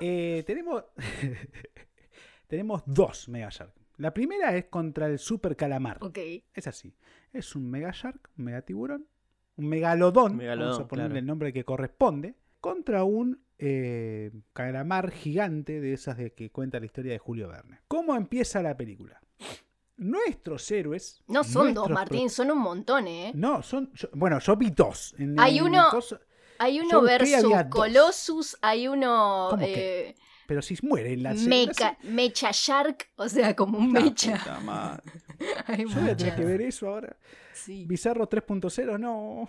[0.00, 0.84] Eh, tenemos,
[2.46, 3.72] tenemos dos Mega Shark.
[3.98, 5.98] La primera es contra el Super Calamar.
[6.02, 6.18] Ok.
[6.54, 6.94] Es así.
[7.32, 9.06] Es un Mega Shark, un Mega Tiburón,
[9.56, 11.18] un Megalodón, Megalodón, vamos a ponerle claro.
[11.20, 16.86] el nombre que corresponde, contra un eh, calamar gigante de esas de que cuenta la
[16.86, 17.80] historia de Julio Verne.
[17.88, 19.20] ¿Cómo empieza la película?
[19.96, 21.22] Nuestros héroes.
[21.26, 23.32] No son dos, Martín, son un montón, ¿eh?
[23.34, 23.90] No, son.
[23.94, 25.14] yo- bueno, yo vi dos.
[25.18, 25.88] En- Hay en uno-
[26.58, 27.64] Hay uno versus dos.
[27.70, 30.08] Colossus, hay uno ¿Cómo que?
[30.10, 30.14] eh,
[30.46, 34.38] pero si muere en la mecha, Mecha Shark, o sea, como un La mecha.
[34.38, 35.02] puta madre.
[35.66, 37.16] Hay Yo voy a tener que ver eso ahora.
[37.52, 37.84] Sí.
[37.86, 39.48] Bizarro 3.0, no.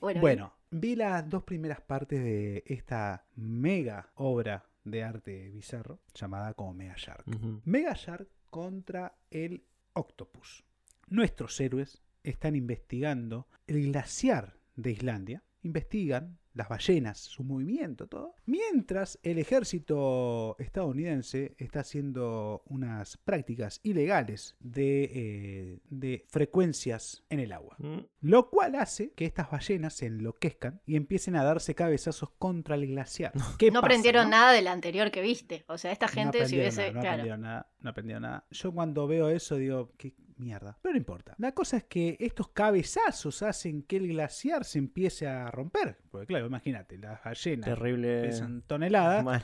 [0.00, 6.54] Bueno, Bueno, vi las dos primeras partes de esta mega obra de arte bizarro llamada
[6.54, 7.26] como Mega Shark.
[7.28, 7.60] Ujú.
[7.64, 9.64] Mega Shark contra el
[9.96, 10.62] Octopus.
[11.08, 15.42] Nuestros héroes están investigando el glaciar de Islandia.
[15.62, 18.34] Investigan las ballenas, su movimiento, todo.
[18.46, 27.52] Mientras el ejército estadounidense está haciendo unas prácticas ilegales de, eh, de frecuencias en el
[27.52, 27.76] agua.
[27.78, 27.98] Mm.
[28.22, 32.86] Lo cual hace que estas ballenas se enloquezcan y empiecen a darse cabezazos contra el
[32.86, 33.32] glaciar.
[33.58, 34.30] ¿Qué no pasa, aprendieron no?
[34.30, 35.64] nada del anterior que viste.
[35.68, 36.80] O sea, esta No gente si aprendieron hubiese.
[36.82, 37.08] nada, no claro.
[37.14, 38.46] aprendieron nada, no aprendieron nada.
[38.50, 40.78] Yo cuando veo eso digo, qué mierda.
[40.82, 41.34] Pero no importa.
[41.38, 45.98] La cosa es que estos cabezazos hacen que el glaciar se empiece a romper.
[46.10, 48.20] Porque claro, imagínate, las ballenas Terrible.
[48.22, 49.24] pesan toneladas.
[49.24, 49.42] Mal.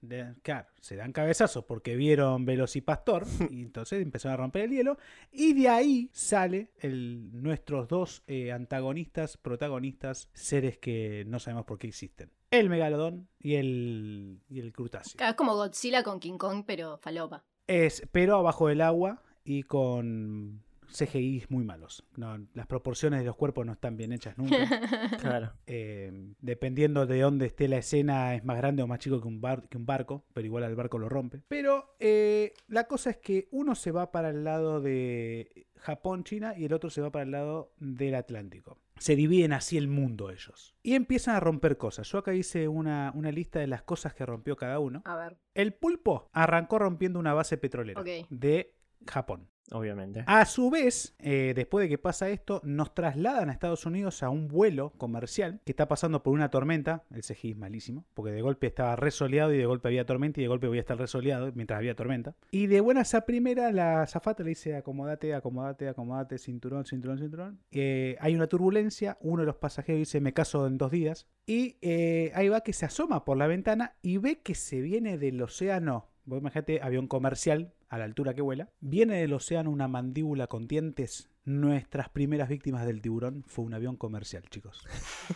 [0.00, 4.98] de- claro, se dan cabezazos porque vieron Velocipastor y entonces empezaron a romper el hielo.
[5.32, 11.78] Y de ahí sale el, nuestros dos eh, antagonistas, protagonistas, seres que no sabemos por
[11.78, 12.30] qué existen.
[12.52, 15.16] El megalodón y el, y el crutáceo.
[15.16, 17.44] Claro, Es como Godzilla con King Kong, pero falopa.
[17.66, 22.04] Es, pero abajo del agua y con CGI muy malos.
[22.16, 24.56] No, las proporciones de los cuerpos no están bien hechas nunca.
[25.20, 25.52] Claro.
[25.66, 29.40] Eh, dependiendo de dónde esté la escena, es más grande o más chico que un,
[29.40, 31.42] bar- que un barco, pero igual al barco lo rompe.
[31.48, 36.54] Pero eh, la cosa es que uno se va para el lado de Japón, China,
[36.56, 38.78] y el otro se va para el lado del Atlántico.
[38.98, 40.74] Se dividen así el mundo ellos.
[40.82, 42.10] Y empiezan a romper cosas.
[42.10, 45.02] Yo acá hice una, una lista de las cosas que rompió cada uno.
[45.04, 45.36] A ver.
[45.52, 48.08] El pulpo arrancó rompiendo una base petrolera Ok.
[48.30, 48.72] de
[49.06, 49.48] Japón.
[49.72, 50.22] Obviamente.
[50.26, 54.30] A su vez, eh, después de que pasa esto, nos trasladan a Estados Unidos a
[54.30, 57.04] un vuelo comercial que está pasando por una tormenta.
[57.10, 60.44] El CGI es malísimo, porque de golpe estaba resoleado y de golpe había tormenta y
[60.44, 62.36] de golpe voy a estar resoleado mientras había tormenta.
[62.50, 67.60] Y de buenas a primera, la azafata le dice: acomodate, acomodate, acomodate, cinturón, cinturón, cinturón.
[67.72, 71.26] Eh, hay una turbulencia, uno de los pasajeros dice: me caso en dos días.
[71.44, 75.18] Y eh, ahí va que se asoma por la ventana y ve que se viene
[75.18, 76.10] del océano.
[76.24, 78.70] Vos imagínate, avión comercial a la altura que vuela.
[78.80, 81.30] Viene del océano una mandíbula con dientes.
[81.44, 84.84] Nuestras primeras víctimas del tiburón fue un avión comercial, chicos.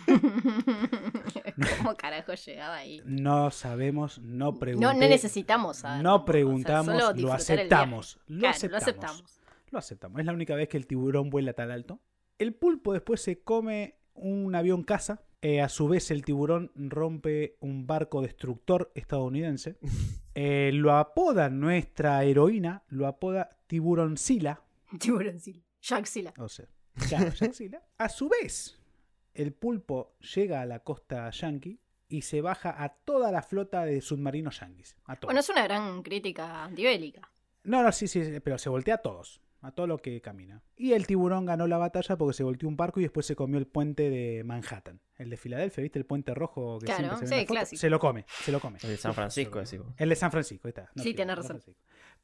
[1.78, 3.00] ¿Cómo carajo llegaba ahí?
[3.04, 5.00] No sabemos, no preguntamos.
[5.00, 8.18] no necesitamos saber No tampoco, o sea, preguntamos, lo Claro, aceptamos.
[8.26, 9.40] Lo aceptamos.
[9.70, 10.18] Lo aceptamos.
[10.18, 12.00] Es la única vez que el tiburón vuela tan alto.
[12.38, 15.22] El pulpo después se come un avión caza.
[15.42, 19.78] Eh, a su vez, el tiburón rompe un barco destructor estadounidense.
[20.42, 24.62] Eh, lo apoda nuestra heroína, lo apoda Tiburoncila.
[24.98, 25.60] Tiburoncila.
[25.82, 26.32] Jaxila.
[26.38, 26.66] O sea,
[27.38, 27.82] Jaxila.
[27.98, 28.80] A su vez,
[29.34, 31.78] el pulpo llega a la costa yankee
[32.08, 34.96] y se baja a toda la flota de submarinos yanquis.
[35.20, 37.30] Bueno, es una gran crítica antibélica.
[37.64, 40.62] No, no, sí, sí, pero se voltea a todos, a todo lo que camina.
[40.76, 43.58] Y el tiburón ganó la batalla porque se volteó un barco y después se comió
[43.58, 45.00] el puente de Manhattan.
[45.16, 45.98] El de Filadelfia, ¿viste?
[45.98, 47.52] El puente rojo que Claro, siempre se ve sí, en la foto.
[47.54, 47.80] clásico.
[47.80, 48.78] Se lo come, se lo come.
[48.82, 49.88] El de San Francisco, decimos.
[49.98, 50.90] El de San Francisco, ahí está.
[50.96, 51.60] Sí, San razón.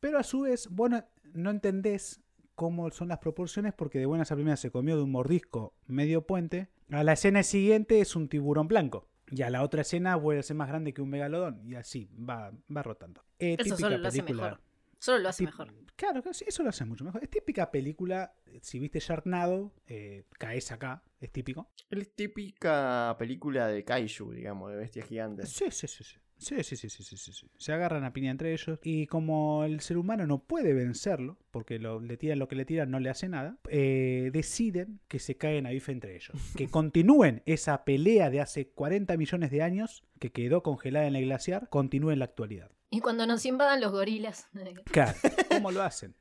[0.01, 2.21] Pero a su vez, vos no, no entendés
[2.55, 6.23] cómo son las proporciones porque de buenas a primeras se comió de un mordisco medio
[6.27, 6.69] puente.
[6.91, 9.09] A la escena siguiente es un tiburón blanco.
[9.29, 11.61] Y a la otra escena vuelve a ser más grande que un megalodón.
[11.69, 13.23] Y así va, va rotando.
[13.41, 14.61] Eh, Eso típica solo lo hace película- mejor.
[14.99, 15.73] Solo lo hace Tip- mejor.
[15.97, 17.23] Claro, que sí, eso lo hace mucho mejor.
[17.25, 21.71] Es típica película, si viste Sharknado, eh, caes acá, es típico.
[21.91, 25.49] Es típica película de kaiju, digamos, de bestias gigantes.
[25.49, 26.17] Sí, sí, sí, sí.
[26.39, 27.47] Sí, sí, sí, sí, sí, sí, sí.
[27.57, 28.79] Se agarran a piña entre ellos.
[28.83, 32.67] Y como el ser humano no puede vencerlo, porque lo, le tiran lo que le
[32.67, 36.37] tiran, no le hace nada, eh, deciden que se caen a bife entre ellos.
[36.55, 41.25] Que continúen esa pelea de hace 40 millones de años, que quedó congelada en el
[41.25, 42.71] glaciar, continúe en la actualidad.
[42.91, 44.49] Y cuando nos invadan los gorilas.
[44.93, 45.19] Claro,
[45.49, 46.15] ¿cómo lo hacen?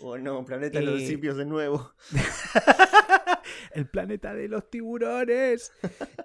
[0.00, 1.92] Oh no, Planeta de los Eh, Simios de nuevo.
[3.72, 5.72] el planeta de los tiburones.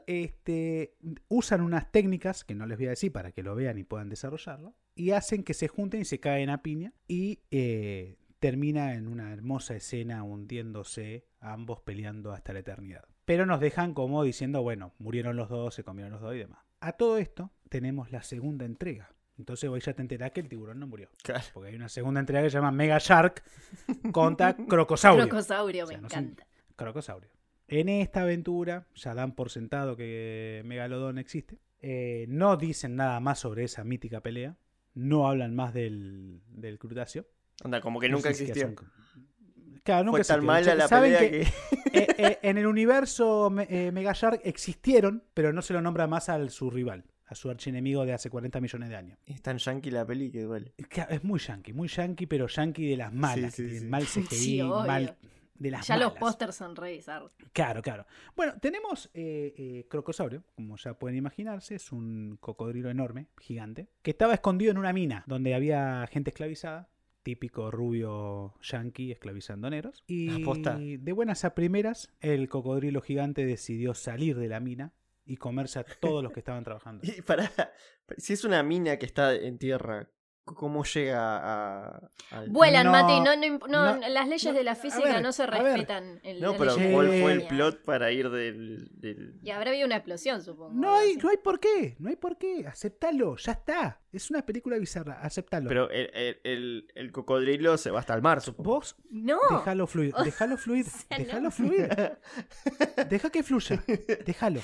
[0.06, 0.96] Este,
[1.28, 4.10] usan unas técnicas que no les voy a decir para que lo vean y puedan
[4.10, 4.76] desarrollarlo.
[4.96, 6.94] Y hacen que se junten y se caen a piña.
[7.08, 13.04] Y eh, termina en una hermosa escena hundiéndose, ambos peleando hasta la eternidad.
[13.26, 16.60] Pero nos dejan como diciendo, bueno, murieron los dos, se comieron los dos y demás.
[16.80, 19.12] A todo esto tenemos la segunda entrega.
[19.38, 21.10] Entonces hoy ya te enterás que el tiburón no murió.
[21.24, 21.44] Claro.
[21.54, 23.44] Porque hay una segunda entrega que se llama Mega Shark
[24.12, 25.28] contra Crocosaurio.
[25.28, 26.48] Crocosaurio, O sea, me no son- encanta.
[26.76, 27.30] Crocosaurio.
[27.68, 31.60] En esta aventura ya dan por sentado que Megalodón existe.
[31.82, 34.56] Eh, no dicen nada más sobre esa mítica pelea.
[34.94, 37.26] No hablan más del, del Crutáceo.
[37.64, 38.74] Anda, como que No nunca sé existió.
[39.84, 40.42] Claro, nunca Fue tan existió.
[40.44, 41.52] mala la Saben pelea que,
[41.92, 42.00] que...
[42.00, 46.08] eh, eh, en el universo me- eh, Mega Shark existieron, pero no se lo nombra
[46.08, 49.20] más a su rival, a su archienemigo de hace 40 millones de años.
[49.26, 50.74] Es tan yankee la peli que duele.
[51.10, 53.86] Es muy yankee, muy yankee, pero yankee de las malas, Sí, sí, sí.
[53.86, 55.18] mal CGI, mal
[55.56, 57.02] de las Ya los pósters son re.
[57.52, 58.06] Claro, claro.
[58.36, 64.12] Bueno, tenemos eh, eh, Crocosaurio, como ya pueden imaginarse, es un cocodrilo enorme, gigante, que
[64.12, 66.90] estaba escondido en una mina donde había gente esclavizada,
[67.24, 70.04] típico rubio yankee esclavizando negros.
[70.08, 70.78] Y Aposta.
[70.78, 74.94] de buenas a primeras, el cocodrilo gigante decidió salir de la mina
[75.28, 77.04] y comerse a todos los que estaban trabajando.
[77.18, 77.52] Y para,
[78.18, 80.10] si es una mina que está en tierra,
[80.46, 81.20] ¿cómo llega
[81.90, 82.12] a...?
[82.32, 84.76] al- Vuelan, No, Mati, no, no, imp- no, no, las leyes no, de la a
[84.76, 86.22] física ver, no se a respetan.
[86.24, 88.88] en No, pero ¿cuál fue el plot para ir del...
[88.94, 90.72] del- Y habrá habido una explosión, supongo.
[90.74, 94.02] No hay, no hay por qué, no hay por qué, aceptalo, ya está.
[94.14, 95.68] Es una película bizarra, aceptalo.
[95.68, 98.72] Pero el, el- el- el cocodrilo se va hasta el mar, supongo.
[98.76, 99.40] Vos No.
[99.52, 101.52] Déjalo fluir, déjalo fluir, sea, déjalo no.
[101.52, 101.90] fluir.
[103.10, 103.84] Deja que fluya,
[104.26, 104.62] déjalo,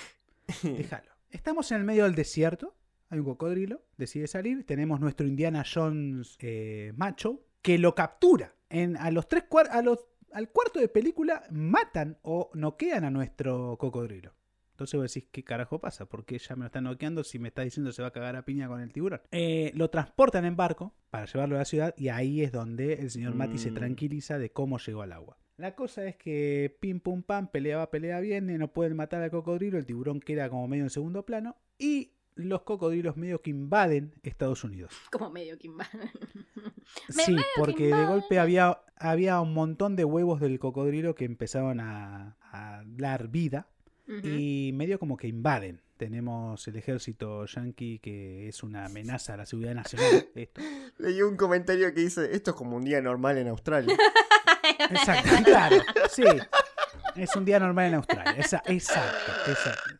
[0.63, 1.11] déjalo.
[1.29, 2.75] Estamos en el medio del desierto,
[3.09, 8.55] hay un cocodrilo, decide salir, tenemos nuestro Indiana Jones eh, macho que lo captura.
[8.69, 9.99] En, a los tres cuar- a los,
[10.31, 14.33] al cuarto de película matan o noquean a nuestro cocodrilo.
[14.71, 16.07] Entonces vos decís, ¿qué carajo pasa?
[16.07, 18.35] ¿Por qué ya me lo están noqueando si me está diciendo se va a cagar
[18.35, 19.21] a piña con el tiburón?
[19.31, 23.11] Eh, lo transportan en barco para llevarlo a la ciudad y ahí es donde el
[23.11, 23.75] señor Mati se Mm.
[23.75, 25.37] tranquiliza de cómo llegó al agua.
[25.57, 29.31] La cosa es que pim pum pam, pelea va, pelea viene, no pueden matar al
[29.31, 34.15] cocodrilo, el tiburón queda como medio en segundo plano y los cocodrilos medio que invaden
[34.23, 34.91] Estados Unidos.
[35.11, 35.87] Como medio Kimba.
[37.15, 41.79] Me Sí, porque de golpe había, había un montón de huevos del cocodrilo que empezaban
[41.79, 43.67] a, a dar vida
[44.23, 45.81] y medio como que invaden.
[45.97, 50.27] Tenemos el ejército yanqui que es una amenaza a la seguridad nacional.
[50.35, 50.61] Esto.
[50.97, 53.95] Leí un comentario que dice, esto es como un día normal en Australia.
[54.89, 55.77] Exacto, claro,
[56.09, 56.23] sí.
[57.15, 58.33] Es un día normal en Australia.
[58.37, 59.91] Esa- exacto, exacto.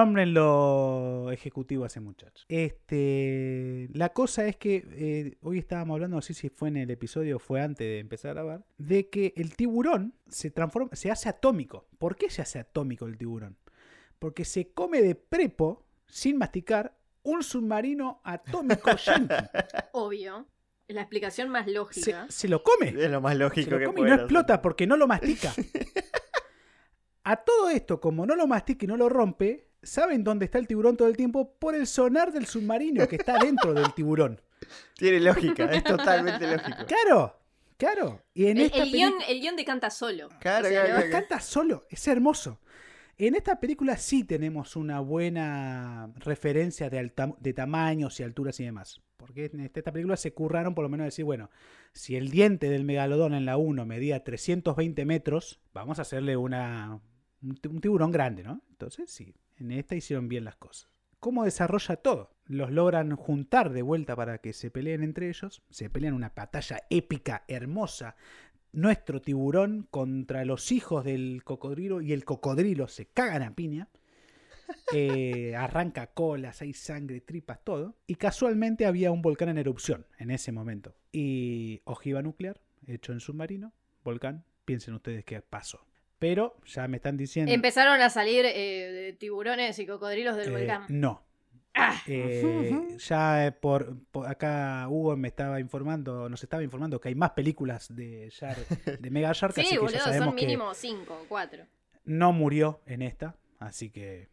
[0.00, 2.44] Nómbrenlo ejecutivo a ese muchacho.
[2.48, 6.90] Este, la cosa es que eh, hoy estábamos hablando, no sé si fue en el
[6.90, 11.10] episodio o fue antes de empezar a grabar, de que el tiburón se transforma, se
[11.10, 11.86] hace atómico.
[11.98, 13.56] ¿Por qué se hace atómico el tiburón?
[14.18, 19.34] Porque se come de prepo, sin masticar, un submarino atómico yankee.
[19.92, 20.46] Obvio.
[20.92, 22.26] La explicación más Se, lógica.
[22.28, 22.88] se lo come.
[22.88, 25.06] Es lo más Se lógico lo que come y puede no explota porque no lo
[25.06, 25.52] mastica.
[27.24, 30.66] A todo esto, como no lo mastica y no lo rompe, ¿saben dónde está el
[30.66, 31.54] tiburón todo el tiempo?
[31.58, 34.40] Por el sonar del submarino que está dentro del tiburón.
[34.94, 36.86] Tiene lógica, es totalmente lógico.
[36.86, 37.38] Claro,
[37.76, 38.22] claro.
[38.34, 40.28] Y en El, esta el guion, el guion decanta solo.
[40.40, 42.58] Claro, O sea, claro, Lo canta solo, es hermoso.
[43.26, 48.64] En esta película sí tenemos una buena referencia de, alta- de tamaños y alturas y
[48.64, 49.02] demás.
[49.18, 51.50] Porque en esta esta película se curraron por lo menos decir, bueno,
[51.92, 57.02] si el diente del megalodón en la 1 medía 320 metros, vamos a hacerle una,
[57.42, 58.62] un tiburón grande, ¿no?
[58.70, 60.88] Entonces sí, en esta hicieron bien las cosas.
[61.18, 62.30] ¿Cómo desarrolla todo?
[62.46, 65.62] Los logran juntar de vuelta para que se peleen entre ellos.
[65.68, 68.16] Se pelean una batalla épica, hermosa,
[68.72, 73.88] nuestro tiburón contra los hijos del cocodrilo y el cocodrilo se cagan a piña.
[74.94, 77.96] Eh, arranca colas, hay sangre, tripas, todo.
[78.06, 80.94] Y casualmente había un volcán en erupción en ese momento.
[81.10, 83.72] Y ojiva nuclear, hecho en submarino,
[84.04, 84.44] volcán.
[84.64, 85.84] Piensen ustedes qué pasó.
[86.20, 87.52] Pero ya me están diciendo...
[87.52, 90.86] Empezaron a salir eh, tiburones y cocodrilos del eh, volcán.
[90.88, 91.24] no.
[91.74, 92.00] Ah.
[92.06, 97.14] Eh, ya eh, por, por acá Hugo me estaba informando, nos estaba informando que hay
[97.14, 100.46] más películas de Shark- de Mega Shark, así Sí, que ya boludo, sabemos son que
[100.46, 101.64] mínimo cinco o cuatro.
[102.04, 104.28] no murió en esta, así que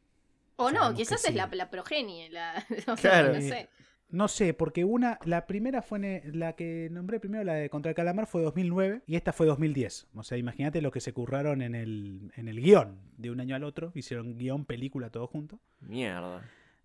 [0.56, 1.56] O no, quizás que es la, sí.
[1.56, 3.34] la progenie, la, o sea, Claro.
[3.36, 3.70] no sé.
[4.10, 7.92] no sé, porque una, la primera fue en- la que nombré primero, la de Contra
[7.92, 10.08] el Calamar fue 2009 y esta fue 2010.
[10.16, 13.56] O sea, imagínate lo que se curraron en el, en el guion de un año
[13.56, 15.60] al otro, hicieron guion, película, todo junto.
[15.82, 16.42] Mierda.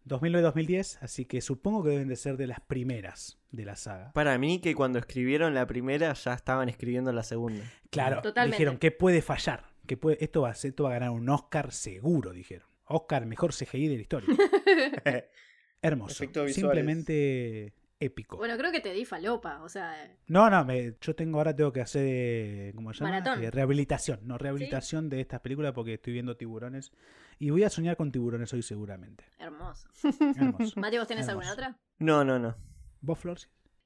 [0.07, 4.13] 2009-2010, así que supongo que deben de ser de las primeras de la saga.
[4.13, 7.63] Para mí que cuando escribieron la primera ya estaban escribiendo la segunda.
[7.91, 8.57] Claro, Totalmente.
[8.57, 11.29] dijeron que puede fallar, que puede, esto va a ser, esto va a ganar un
[11.29, 12.69] Oscar seguro, dijeron.
[12.87, 14.29] Oscar mejor CGI de la historia.
[15.83, 17.73] Hermoso, simplemente
[18.05, 18.37] épico.
[18.37, 21.73] Bueno, creo que te di falopa, o sea, No, no, me- yo tengo ahora tengo
[21.73, 23.21] que hacer, eh, ¿cómo se llama?
[23.21, 23.45] Maratón.
[23.45, 26.93] Eh, rehabilitación, no, rehabilitación de estas películas porque estoy viendo tiburones
[27.39, 29.25] y voy a soñar con tiburones hoy seguramente.
[29.39, 29.89] hermoso.
[30.37, 30.73] Hermoso.
[30.81, 31.79] Mati, ¿vos tenés alguna otra?
[31.99, 32.57] No, no, no.
[33.01, 33.39] ¿Vos, Flor?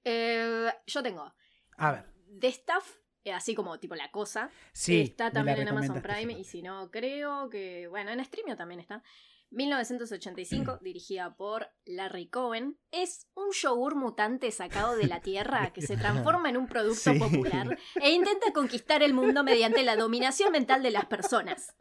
[0.05, 1.33] Eh, yo tengo.
[1.79, 2.05] A ver,
[2.41, 5.01] The Stuff, eh, así como tipo La Cosa, sí.
[5.03, 9.03] está también en Amazon Prime y si no, creo que, bueno, en Streamio también está.
[9.51, 15.97] 1985, dirigida por Larry Cohen, es un yogur mutante sacado de la tierra que se
[16.37, 17.19] transforma en un producto Sí.
[17.19, 21.75] popular e intenta conquistar el mundo mediante la dominación mental de las personas.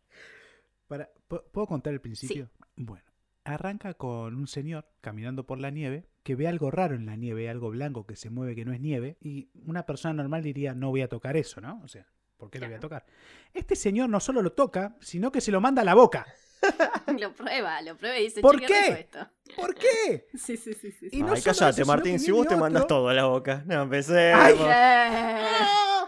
[0.87, 2.49] Para- ¿pu- ¿Puedo contar el principio?
[2.75, 3.05] Bueno,
[3.43, 7.49] arranca con un señor caminando por la nieve que ve algo raro en la nieve,
[7.49, 10.89] algo blanco que se mueve que no es nieve, y una persona normal diría, no
[10.89, 11.79] voy a tocar eso, ¿no?
[11.83, 12.07] O sea,
[12.37, 13.05] ¿por qué lo voy a tocar?
[13.53, 16.25] Este señor no solo lo toca, sino que se lo manda a la boca.
[17.19, 18.87] Lo prueba, lo prueba y dice, ¿Por "Che, qué?
[19.01, 19.29] esto.
[19.55, 20.25] ¿Por qué?
[20.37, 21.09] Sí, sí, sí, sí.
[21.11, 22.19] Y no Ay, eso, sino Martín.
[22.19, 23.61] Si vos te mandas todo a la boca.
[23.67, 24.33] No, empecé.
[24.33, 24.55] Ay.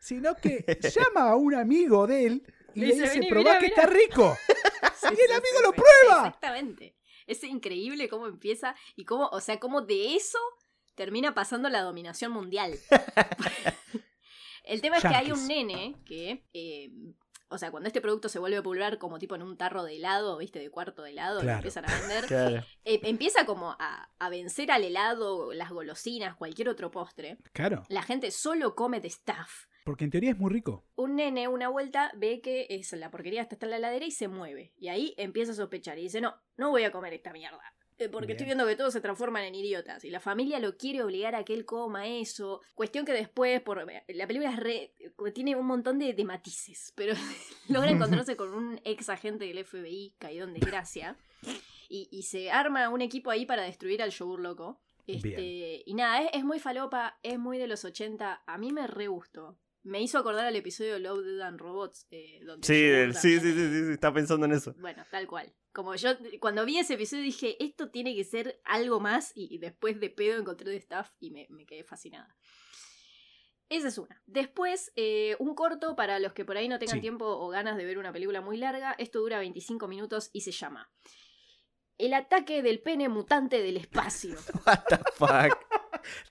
[0.00, 3.50] Sino que llama a un amigo de él y Le le dice, dice, "Vení, probá
[3.50, 3.76] mirá, que mirá".
[3.82, 4.36] está rico.
[5.00, 5.76] Sí, Y el sí, amigo sí, lo sí.
[5.76, 6.26] prueba.
[6.26, 6.96] Exactamente.
[7.26, 10.38] Es increíble cómo empieza y cómo, o sea, cómo de eso
[10.94, 12.78] termina pasando la dominación mundial.
[14.68, 16.90] El tema es que hay un nene que, eh,
[17.48, 20.36] o sea, cuando este producto se vuelve popular como tipo en un tarro de helado,
[20.38, 21.52] viste, de cuarto de helado, Claro.
[21.54, 22.56] lo empiezan a vender, Claro.
[22.84, 27.38] eh, empieza como a, a vencer al helado, las golosinas, cualquier otro postre.
[27.52, 29.66] Claro, La gente solo come de stuff.
[29.84, 30.84] porque en teoría es muy rico.
[30.96, 34.10] Un nene una vuelta ve que es la porquería esta está en la heladera y
[34.10, 34.74] se mueve.
[34.76, 37.62] Y ahí empieza a sospechar y dice, no, no voy a comer esta mierda.
[37.98, 40.04] Eh, Porque estoy viendo que todos se transforman en idiotas.
[40.04, 42.60] Y la familia lo quiere obligar a que él coma eso.
[42.74, 44.92] Cuestión que después, por la película es re-
[45.34, 46.92] tiene un montón de, de matices.
[46.94, 47.14] Pero
[47.68, 51.16] logra encontrarse con un ex agente del FBI, caído en desgracia.
[51.88, 54.80] Y, y se arma un equipo ahí para destruir al yogur loco.
[55.06, 58.42] Este, y nada, es, es muy falopa, es muy de los 80.
[58.46, 59.56] A mí me re gustó.
[59.84, 62.06] Me hizo acordar al episodio de Love, Dead and Robots.
[62.10, 64.74] eh, donde Sí, el sí, sí, sí, sí, sí, está pensando en eso.
[64.78, 65.52] Bueno, tal cual.
[65.72, 66.10] Como yo,
[66.40, 69.32] cuando vi ese episodio dije, esto tiene que ser algo más.
[69.34, 72.36] Y, y después de pedo encontré de staff y me, me quedé fascinada.
[73.70, 74.22] Esa es una.
[74.26, 77.00] Después, eh, un corto para los que por ahí no tengan Sí.
[77.02, 78.92] tiempo o ganas de ver una película muy larga.
[78.98, 80.90] Esto dura 25 minutos y se llama
[81.98, 84.36] El ataque del pene mutante del espacio.
[84.66, 85.58] What the fuck.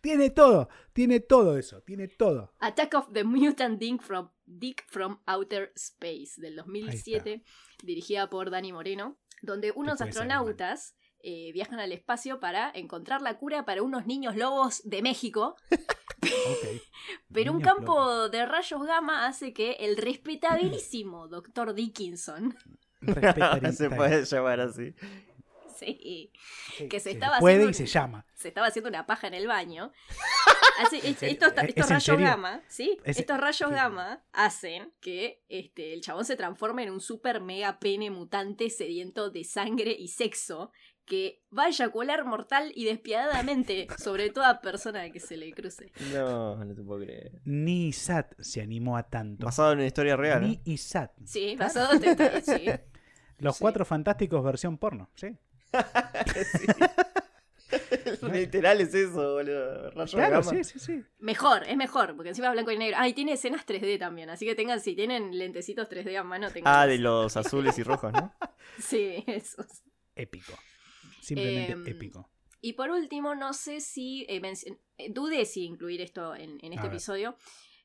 [0.01, 2.53] Tiene todo, tiene todo eso, tiene todo.
[2.59, 7.43] Attack of the Mutant Dick from, Dick from Outer Space del 2007,
[7.83, 13.65] dirigida por Dani Moreno, donde unos astronautas eh, viajan al espacio para encontrar la cura
[13.65, 15.55] para unos niños lobos de México,
[17.33, 21.73] pero un campo de rayos gamma hace que el respetabilísimo Dr.
[21.73, 22.55] Dickinson,
[23.71, 24.93] se puede llamar así.
[25.77, 26.31] Sí,
[26.77, 28.25] Sí, que se se estaba puede haciendo y se llama.
[28.35, 29.91] se estaba haciendo una paja en el baño.
[30.79, 32.99] Estos, ¿Es- estos es en rayos gamma, ¿sí?
[33.03, 37.79] Es- estos rayos gamma hacen que este, el chabón se transforme en un super mega
[37.79, 40.71] pene mutante sediento de sangre y sexo
[41.05, 45.91] que va a eyacular mortal y despiadadamente sobre toda persona que se le cruce.
[46.13, 47.31] No, no te puedo creer.
[47.45, 49.45] Ni Isat se animó a tanto.
[49.45, 50.41] Basado en una historia real.
[50.41, 50.61] Ni ¿eh?
[50.65, 51.11] Isat.
[51.25, 52.65] Sí, basado te- te- sí.
[53.39, 53.61] Los Sí.
[53.61, 55.27] cuatro fantásticos versión porno, ¿sí?
[58.31, 59.91] Literal es eso, boludo.
[59.91, 61.03] Rayo Claro, sí, sí, sí.
[61.19, 62.97] Mejor, es mejor, porque encima es blanco y negro.
[62.99, 66.49] Ah, y tiene escenas 3D también, así que tengan, si tienen lentecitos 3D a mano,
[66.51, 66.73] tengan.
[66.73, 68.33] Ah, de los azules y rojos, ¿no?
[68.79, 69.65] Sí, esos.
[70.15, 70.53] Épico.
[71.21, 72.29] Simplemente Em, épico.
[72.61, 74.25] Y por último, no sé si.
[74.29, 74.41] eh,
[74.97, 77.35] eh, dudé si incluir esto en, este episodio.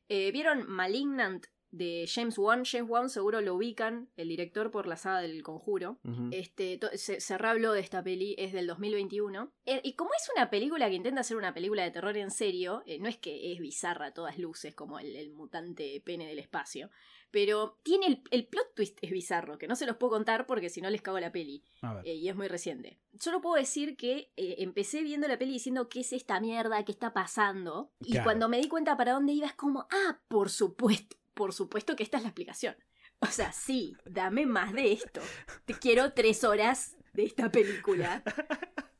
[0.09, 2.65] Eh, ¿Vieron Malignant de James Wan?
[2.65, 5.99] James Wan seguro lo ubican, el director por la saga del conjuro.
[6.31, 9.53] Este, se, se rehabló de esta peli, es del 2021.
[9.67, 12.83] Eh, y como es una película que intenta hacer una película de terror en serio,
[12.87, 16.39] eh, no es que es bizarra a todas luces como el, el mutante pene del
[16.39, 16.91] espacio,
[17.31, 20.69] pero tiene el, el plot twist es bizarro, que no se los puedo contar porque
[20.69, 21.65] si no les cago la peli.
[22.05, 22.99] Eh, y es muy reciente.
[23.19, 26.93] Solo puedo decir que eh, empecé viendo la peli diciendo qué es esta mierda, qué
[26.93, 27.91] está pasando.
[28.01, 28.25] Y Claro.
[28.25, 32.03] cuando me di cuenta para dónde iba es como, ah, por supuesto, por supuesto que
[32.03, 32.77] esta es la explicación.
[33.21, 35.21] O sea, sí, dame más de esto.
[35.65, 38.23] Te quiero tres horas de esta película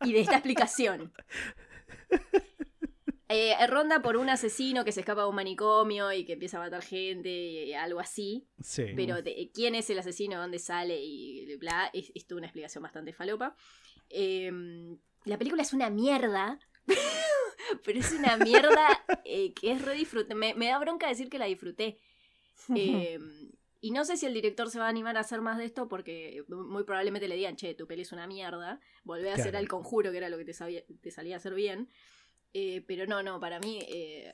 [0.03, 1.13] y de esta explicación.
[3.29, 6.61] Eh, ronda por un asesino que se escapa de un manicomio y que empieza a
[6.61, 8.47] matar gente y algo así.
[8.61, 8.85] Sí.
[8.95, 12.83] Pero de quién es el asesino, dónde sale y bla, es, es toda una explicación
[12.83, 13.57] bastante falopa.
[14.11, 14.53] Eh,
[15.25, 16.59] la película es una mierda.
[17.85, 18.87] pero es una mierda
[19.25, 20.35] eh, que es re disfrute.
[20.35, 21.99] Me, me da bronca decir que la disfruté.
[22.77, 23.19] Eh,
[23.85, 25.89] y no sé si el director se va a animar a hacer más de esto
[25.89, 28.79] porque muy probablemente le digan, che, tu peli es una mierda.
[29.03, 31.55] Volvé a hacer al conjuro, que era lo que te, sabía- te salía a hacer
[31.55, 31.89] bien.
[32.55, 34.31] Eh, pero no, no, para mí, eh,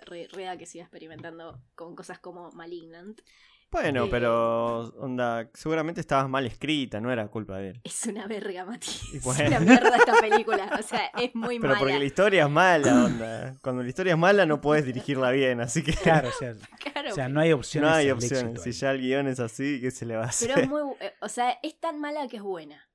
[0.59, 3.23] que siga experimentando con cosas como Malignant.
[3.71, 7.81] Bueno, Eh, pero onda, seguramente estabas mal escrita, no era culpa de él.
[7.85, 8.89] Es una verga, Mati.
[9.13, 9.47] Y Es bueno.
[9.49, 10.71] una mierda esta película.
[10.79, 11.79] O sea, es muy Pero mala.
[11.79, 13.57] porque la historia es mala, onda.
[13.63, 16.55] Cuando la historia es mala no puedes dirigirla bien, así que Claro, o sea,
[16.93, 17.91] Claro, o sea, no hay opciones.
[17.91, 18.63] no hay opciones.
[18.63, 20.49] Si ya el guion es así, ¿qué se le va a hacer?
[20.49, 20.83] pero es muy.
[21.01, 22.88] eh, O sea, es tan mala que es buena.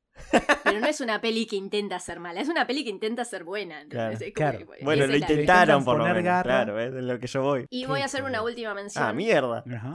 [0.64, 3.44] Pero no es una peli que intenta ser mala, es una peli que intenta ser
[3.44, 3.84] buena.
[3.90, 4.18] Claro.
[4.34, 4.58] Claro.
[4.60, 6.44] que- Bueno, lo intentaron por lo menos, garra.
[6.66, 7.66] claro, es de lo que yo voy.
[7.70, 9.04] Y voy a hacer una última mención.
[9.04, 9.64] Ah, mierda.
[9.76, 9.94] Ajá.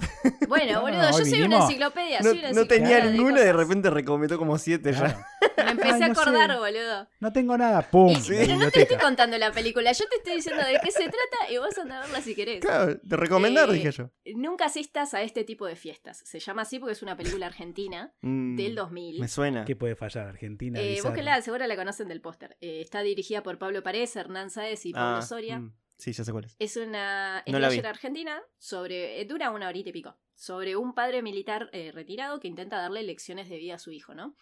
[0.49, 2.21] Bueno, No, boludo, no, yo soy una enciclopedia.
[2.21, 5.25] No, soy una no tenía enciclopedia de ninguno y de repente recomendó como siete ya.
[5.65, 6.21] Me empecé Ay, a sé.
[6.21, 7.09] acordar, boludo.
[7.21, 7.83] No tengo nada.
[7.83, 8.11] ¡Pum!
[8.11, 8.33] Y- Sí.
[8.39, 11.51] pero no te estoy contando la película, yo te estoy diciendo de qué se trata
[11.53, 12.61] y vos anda a verla si querés.
[12.61, 14.11] Claro, de recomendar, Eh, dije yo.
[14.37, 16.19] Nunca asistas a este tipo de fiestas.
[16.25, 19.21] Se llama así porque es una película argentina Mm, del 2000.
[19.21, 19.65] Me suena.
[19.65, 20.29] ¿Qué puede fallar?
[20.29, 20.81] Argentina.
[20.81, 22.57] Eh, búsquenla, seguro la conocen del póster.
[22.61, 25.59] Eh, está dirigida por Pablo Paredes, Hernán Sáez y Pablo Ah, Soria.
[25.61, 26.55] mm, Sí, ya sé cuál es.
[26.61, 29.21] Es una No slasher argentina sobre.
[29.21, 30.17] eh, dura una horita y pico.
[30.35, 34.15] Sobre un padre militar eh, retirado que intenta darle lecciones de vida a su hijo,
[34.15, 34.37] ¿no?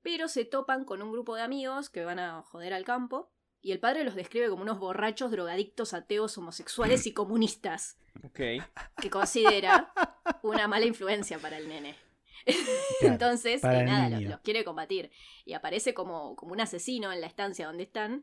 [0.00, 3.30] Pero se topan con un grupo de amigos que van a joder al campo.
[3.60, 7.98] Y el padre los describe como unos borrachos, drogadictos, ateos, homosexuales y comunistas.
[8.22, 8.40] Ok.
[9.00, 9.92] Que considera
[10.42, 11.96] una mala influencia para el nene.
[13.00, 15.10] Claro, Entonces, eh, nada, los, quiere combatir.
[15.44, 18.22] Y aparece como, como un asesino en la estancia donde están.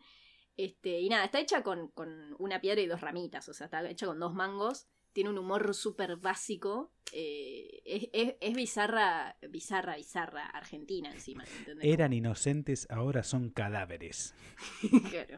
[0.58, 3.48] Este, y nada, está hecha con, con una piedra y dos ramitas.
[3.50, 4.88] O sea, está hecha con dos mangos.
[5.14, 6.94] Tiene un humor súper básico.
[7.12, 11.44] eh, es, es- es bizarra, bizarra, bizarra, argentina encima.
[11.60, 11.86] ¿entendés?
[11.86, 14.34] Eran inocentes, ahora son cadáveres.
[15.10, 15.38] Claro.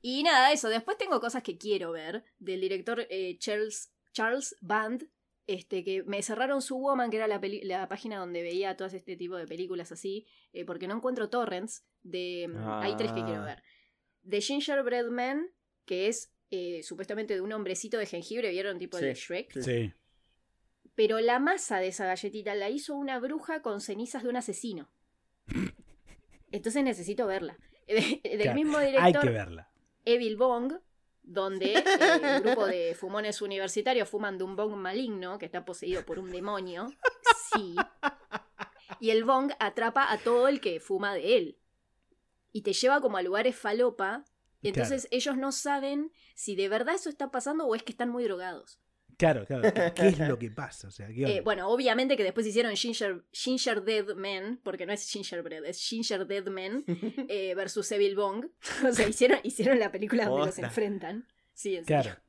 [0.00, 0.68] Y nada, eso.
[0.68, 5.08] Después tengo cosas que quiero ver del director eh, Charles, Charles Band.
[5.46, 8.88] Este, que me cerraron su Woman, que era la, peli- la página donde veía todo
[8.88, 11.84] este tipo de películas así, eh, porque no encuentro torrents.
[12.02, 13.44] De, mm, Hay tres que quiero Ah.
[13.44, 13.62] ver.
[14.28, 15.46] The Gingerbread Man,
[15.84, 18.78] que es eh, supuestamente de un hombrecito de jengibre, ¿vieron?
[18.78, 19.52] Tipo de Shrek.
[19.54, 19.62] sí.
[19.62, 19.92] Sí.
[20.94, 24.88] Pero la masa de esa galletita la hizo una bruja con cenizas de un asesino.
[26.52, 27.58] Entonces necesito verla.
[27.88, 29.70] Del Claro, mismo Hay director, que verla.
[30.04, 30.74] Evil Bong,
[31.24, 31.84] donde eh,
[32.22, 36.30] el grupo de fumones universitarios fuman de un bong maligno que está poseído por un
[36.30, 36.88] demonio.
[37.52, 37.74] Sí.
[39.00, 41.58] Y el bong atrapa a todo el que fuma de él.
[42.52, 44.24] Y te lleva como a lugares falopa.
[44.60, 48.08] Y entonces ellos no saben si de verdad eso está pasando o es que están
[48.08, 48.80] muy drogados.
[49.16, 49.72] Claro, claro.
[49.94, 50.88] ¿Qué es lo que pasa?
[50.88, 54.92] O sea, ¿qué Eh, bueno, obviamente que después hicieron Ginger, Ginger Dead Men, porque no
[54.92, 56.84] es Gingerbread, es Ginger Dead Men
[57.28, 58.46] eh, versus Evil Bong.
[58.88, 61.26] O sea, hicieron, hicieron la película donde los enfrentan.
[61.52, 62.10] Sí, en claro.
[62.10, 62.20] serio.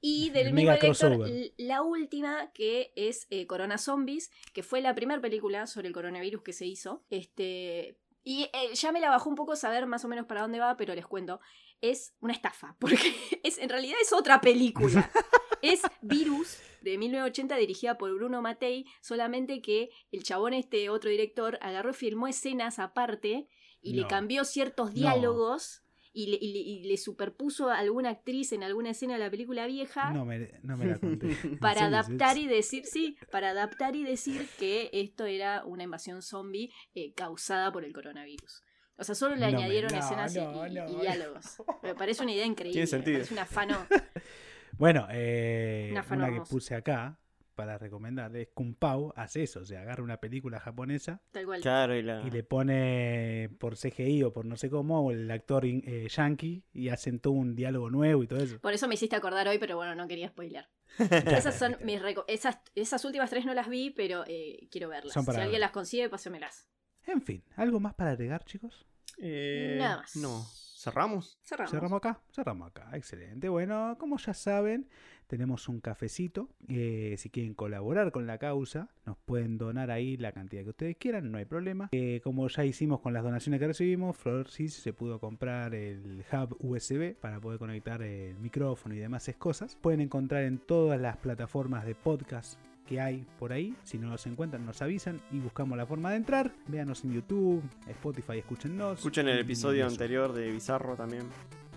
[0.00, 1.18] Y del El mismo director,
[1.56, 6.42] la última que es eh, Corona Zombies, que fue la primera película sobre el coronavirus
[6.42, 7.04] que se hizo.
[7.10, 10.58] Este, y eh, ya me la bajó un poco saber más o menos para dónde
[10.58, 11.40] va, pero les cuento.
[11.80, 15.10] Es una estafa, porque es, en realidad es otra película.
[15.62, 21.58] es Virus de 1980 dirigida por Bruno Mattei, solamente que el chabón este otro director
[21.60, 23.48] agarró y filmó escenas aparte
[23.82, 24.94] y le cambió ciertos No.
[25.00, 29.18] diálogos y le, y le- y le superpuso a alguna actriz en alguna escena de
[29.20, 31.26] la película vieja No me, no me la conté.
[31.44, 36.22] ¿En para adaptar y decir, sí, para adaptar y decir que esto era una invasión
[36.22, 38.62] zombie eh, causada por el coronavirus.
[38.98, 41.00] O sea, solo le No me- añadieron no, escenas y- no, y, no, y no.
[41.00, 41.56] diálogos.
[41.82, 42.72] Me parece una idea increíble.
[42.72, 43.18] Tiene sentido.
[43.18, 43.86] Me parece un afano.
[44.78, 47.18] Bueno, eh, Un afán una que puse acá
[47.54, 51.62] para recomendar es Kung Pao hace eso, o sea, agarra una película japonesa Tal cual.
[51.62, 52.20] Claro, y la.
[52.26, 56.90] y le pone por CGI o por no sé cómo el actor eh, yankee y
[56.90, 58.60] hacen todo un diálogo nuevo y todo eso.
[58.60, 60.68] Por eso me hiciste acordar hoy, pero bueno, no quería spoilear.
[60.98, 65.14] Esas son mis esas, esas últimas tres no las vi, pero eh, quiero verlas.
[65.14, 65.60] Son para si alguien ver.
[65.62, 66.68] las consigue, pásemelas.
[67.06, 68.84] En fin, ¿algo más para agregar, chicos?
[69.18, 70.16] Eh, Nada más.
[70.16, 70.44] No.
[70.76, 71.38] ¿Cerramos?
[71.42, 71.70] Cerramos.
[71.70, 72.20] ¿Cerramos acá?
[72.30, 73.48] Cerramos acá, excelente.
[73.48, 74.88] Bueno, como ya saben,
[75.26, 76.48] tenemos un cafecito.
[76.68, 80.96] Eh, si quieren colaborar con la causa, nos pueden donar ahí la cantidad que ustedes
[80.96, 81.88] quieran, no hay problema.
[81.92, 86.56] Eh, como ya hicimos con las donaciones que recibimos, Florsis se pudo comprar el hub
[86.60, 89.76] USB para poder conectar el micrófono y demás cosas.
[89.76, 93.74] Pueden encontrar en todas las plataformas de podcast que hay por ahí.
[93.84, 96.52] Si no los encuentran, nos avisan y buscamos la forma de entrar.
[96.68, 98.98] Véanos en YouTube, Spotify, escúchennos.
[98.98, 99.92] Escuchen el episodio eso.
[99.92, 101.24] anterior de Bizarro también.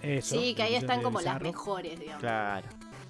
[0.01, 2.22] Eso, Sí, que ahí están como las mejores, digamos.
[2.22, 2.68] Claro.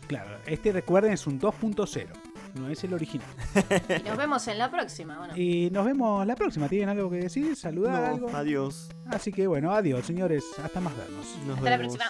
[0.08, 2.08] Claro, este recuerden es un 2.0,
[2.56, 3.28] no es el original.
[4.00, 5.20] Y nos vemos en la próxima.
[5.20, 5.38] Bueno.
[5.38, 6.68] Y nos vemos la próxima.
[6.68, 7.56] ¿Tienen algo que decir?
[7.56, 8.30] ¿Saludar No, algo?
[8.36, 8.90] adiós.
[9.06, 11.28] Así que bueno, adiós señores, hasta más vernos.
[11.46, 12.06] Nos Hasta la próxima.